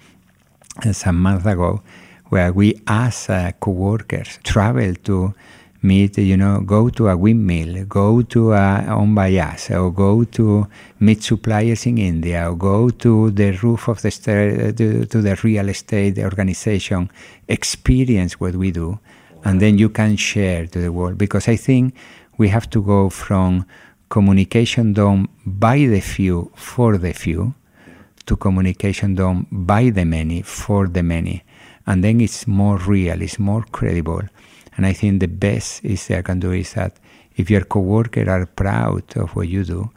some 0.93 1.21
months 1.21 1.45
ago, 1.45 1.83
where 2.31 2.51
we 2.51 2.81
ask 2.87 3.29
uh, 3.29 3.53
co-workers 3.61 4.39
travel 4.43 4.95
to 5.05 5.35
meet, 5.83 6.17
you 6.17 6.39
know, 6.39 6.61
go 6.61 6.89
to 6.89 7.09
a 7.09 7.17
windmill, 7.17 7.85
go 7.85 8.23
to 8.23 8.55
a 8.55 8.87
on 8.89 9.15
Bayas, 9.15 9.71
or 9.71 9.93
go 9.93 10.25
to 10.25 10.67
meet 10.99 11.23
suppliers 11.23 11.85
in 11.85 11.99
India, 11.99 12.51
or 12.51 12.57
go 12.57 12.89
to 12.89 13.31
the 13.33 13.51
roof 13.63 13.89
of 13.89 14.01
the 14.01 14.11
to, 14.11 15.05
to 15.05 15.21
the 15.21 15.39
real 15.45 15.69
estate 15.69 16.19
organization, 16.19 17.11
experience 17.49 18.41
what 18.41 18.57
we 18.57 18.71
do, 18.71 18.99
and 19.45 19.61
then 19.61 19.77
you 19.77 19.91
can 19.91 20.17
share 20.17 20.67
to 20.67 20.79
the 20.81 20.91
world. 20.91 21.19
Because 21.19 21.49
I 21.49 21.57
think 21.57 21.95
we 22.39 22.49
have 22.49 22.71
to 22.71 22.83
go 22.83 23.11
from 23.11 23.67
communication 24.15 24.87
done 24.93 25.21
by 25.45 25.79
the 25.93 26.01
few 26.15 26.37
for 26.55 26.91
the 27.05 27.13
few 27.13 27.43
to 28.27 28.37
communication 28.37 29.11
done 29.23 29.39
by 29.51 29.91
the 29.91 30.05
many 30.05 30.39
for 30.43 30.83
the 30.97 31.03
many. 31.03 31.37
And 31.87 32.03
then 32.05 32.21
it's 32.21 32.47
more 32.47 32.79
real, 32.79 33.21
it's 33.21 33.39
more 33.39 33.65
credible 33.79 34.27
and 34.77 34.87
I 34.87 34.93
think 34.93 35.21
the 35.21 35.29
best 35.29 35.85
is 35.85 36.11
I 36.11 36.23
can 36.23 36.41
do 36.41 36.53
is 36.53 36.73
that 36.75 36.97
if 37.37 37.51
your 37.51 37.65
coworkers 37.65 38.29
are 38.29 38.47
proud 38.47 39.17
of 39.17 39.35
what 39.37 39.49
you 39.49 39.65
do, 39.65 39.91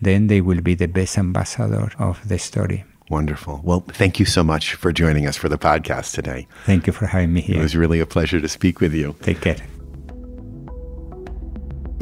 then 0.00 0.26
they 0.26 0.40
will 0.40 0.60
be 0.60 0.74
the 0.74 0.88
best 0.88 1.18
ambassador 1.18 1.90
of 1.98 2.26
the 2.28 2.38
story. 2.38 2.84
Wonderful. 3.10 3.60
Well, 3.62 3.80
thank 3.80 4.18
you 4.18 4.26
so 4.26 4.42
much 4.42 4.74
for 4.74 4.92
joining 4.92 5.26
us 5.26 5.36
for 5.36 5.48
the 5.48 5.58
podcast 5.58 6.14
today. 6.14 6.46
Thank 6.64 6.86
you 6.86 6.92
for 6.92 7.06
having 7.06 7.32
me 7.32 7.42
here. 7.42 7.58
It 7.58 7.62
was 7.62 7.76
really 7.76 8.00
a 8.00 8.06
pleasure 8.06 8.40
to 8.40 8.48
speak 8.48 8.80
with 8.80 8.94
you. 8.94 9.14
Take 9.22 9.40
care. 9.40 9.73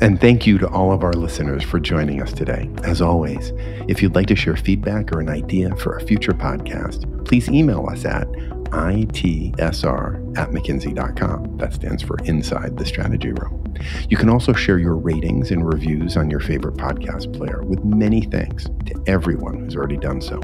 And 0.03 0.21
thank 0.21 0.49
you 0.49 0.59
to 0.59 0.69
all 0.69 0.91
of 0.91 1.05
our 1.05 1.13
listeners 1.13 1.63
for 1.63 1.79
joining 1.79 2.21
us 2.21 2.33
today. 2.33 2.69
As 2.83 3.01
always, 3.01 3.53
if 3.87 4.03
you'd 4.03 4.17
like 4.17 4.27
to 4.27 4.35
share 4.35 4.57
feedback 4.57 5.13
or 5.13 5.21
an 5.21 5.29
idea 5.29 5.77
for 5.77 5.97
a 5.97 6.05
future 6.05 6.33
podcast, 6.33 7.25
please 7.25 7.49
email 7.49 7.87
us 7.89 8.05
at 8.05 8.27
ITSR 8.73 10.37
at 10.37 10.51
McKinsey.com. 10.51 11.57
That 11.59 11.73
stands 11.73 12.03
for 12.03 12.19
Inside 12.25 12.79
the 12.79 12.85
Strategy 12.85 13.31
Room. 13.31 13.77
You 14.09 14.17
can 14.17 14.29
also 14.29 14.53
share 14.53 14.81
your 14.81 14.97
ratings 14.97 15.53
and 15.53 15.65
reviews 15.65 16.17
on 16.17 16.29
your 16.29 16.41
favorite 16.41 16.75
podcast 16.75 17.33
player 17.33 17.63
with 17.63 17.85
many 17.85 18.23
thanks 18.23 18.65
to 18.65 19.01
everyone 19.07 19.61
who's 19.61 19.77
already 19.77 19.99
done 19.99 20.21
so. 20.21 20.41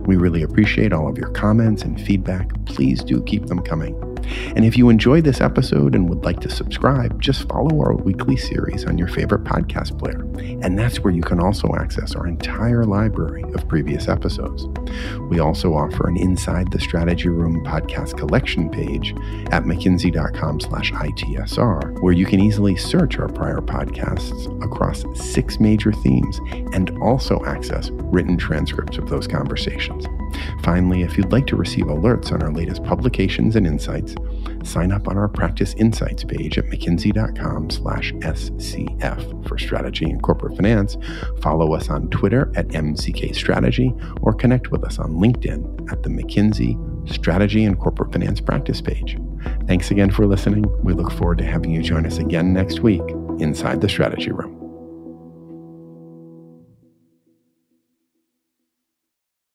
We 0.00 0.16
really 0.16 0.42
appreciate 0.42 0.92
all 0.92 1.08
of 1.08 1.16
your 1.16 1.30
comments 1.30 1.82
and 1.82 2.00
feedback. 2.00 2.50
Please 2.64 3.04
do 3.04 3.22
keep 3.22 3.46
them 3.46 3.60
coming. 3.60 4.15
And 4.54 4.64
if 4.64 4.76
you 4.76 4.88
enjoyed 4.88 5.24
this 5.24 5.40
episode 5.40 5.94
and 5.94 6.08
would 6.08 6.24
like 6.24 6.40
to 6.40 6.50
subscribe, 6.50 7.20
just 7.20 7.48
follow 7.48 7.80
our 7.80 7.94
weekly 7.94 8.36
series 8.36 8.84
on 8.84 8.98
your 8.98 9.08
favorite 9.08 9.44
podcast 9.44 9.98
player. 9.98 10.20
And 10.62 10.78
that's 10.78 11.00
where 11.00 11.12
you 11.12 11.22
can 11.22 11.40
also 11.40 11.74
access 11.78 12.14
our 12.14 12.26
entire 12.26 12.84
library 12.84 13.42
of 13.54 13.68
previous 13.68 14.08
episodes. 14.08 14.66
We 15.30 15.40
also 15.40 15.74
offer 15.74 16.08
an 16.08 16.16
Inside 16.16 16.72
the 16.72 16.80
Strategy 16.80 17.28
Room 17.28 17.64
podcast 17.64 18.16
collection 18.16 18.70
page 18.70 19.12
at 19.50 19.64
mckinsey.com 19.64 20.60
slash 20.60 20.92
ITSR, 20.92 22.00
where 22.00 22.14
you 22.14 22.26
can 22.26 22.40
easily 22.40 22.76
search 22.76 23.18
our 23.18 23.28
prior 23.28 23.60
podcasts 23.60 24.46
across 24.64 25.04
six 25.14 25.60
major 25.60 25.92
themes 25.92 26.40
and 26.72 26.90
also 27.02 27.44
access 27.44 27.90
written 27.92 28.36
transcripts 28.36 28.98
of 28.98 29.08
those 29.08 29.26
conversations. 29.26 30.06
Finally, 30.66 31.02
if 31.02 31.16
you'd 31.16 31.30
like 31.30 31.46
to 31.46 31.54
receive 31.54 31.84
alerts 31.84 32.32
on 32.32 32.42
our 32.42 32.50
latest 32.50 32.82
publications 32.82 33.54
and 33.54 33.68
insights, 33.68 34.16
sign 34.64 34.90
up 34.90 35.06
on 35.06 35.16
our 35.16 35.28
Practice 35.28 35.74
Insights 35.74 36.24
page 36.24 36.58
at 36.58 36.64
mckinsey.com 36.64 37.70
slash 37.70 38.12
SCF 38.14 39.48
for 39.48 39.58
strategy 39.58 40.06
and 40.06 40.20
corporate 40.20 40.56
finance. 40.56 40.96
Follow 41.40 41.72
us 41.72 41.88
on 41.88 42.10
Twitter 42.10 42.52
at 42.56 42.66
MCK 42.70 43.32
Strategy 43.36 43.94
or 44.22 44.34
connect 44.34 44.72
with 44.72 44.82
us 44.82 44.98
on 44.98 45.12
LinkedIn 45.12 45.92
at 45.92 46.02
the 46.02 46.10
McKinsey 46.10 46.76
Strategy 47.08 47.64
and 47.64 47.78
Corporate 47.78 48.12
Finance 48.12 48.40
Practice 48.40 48.80
page. 48.80 49.16
Thanks 49.68 49.92
again 49.92 50.10
for 50.10 50.26
listening. 50.26 50.66
We 50.82 50.94
look 50.94 51.12
forward 51.12 51.38
to 51.38 51.44
having 51.44 51.70
you 51.70 51.80
join 51.80 52.04
us 52.06 52.18
again 52.18 52.52
next 52.52 52.80
week 52.80 53.08
inside 53.38 53.80
the 53.80 53.88
Strategy 53.88 54.32
Room. 54.32 54.55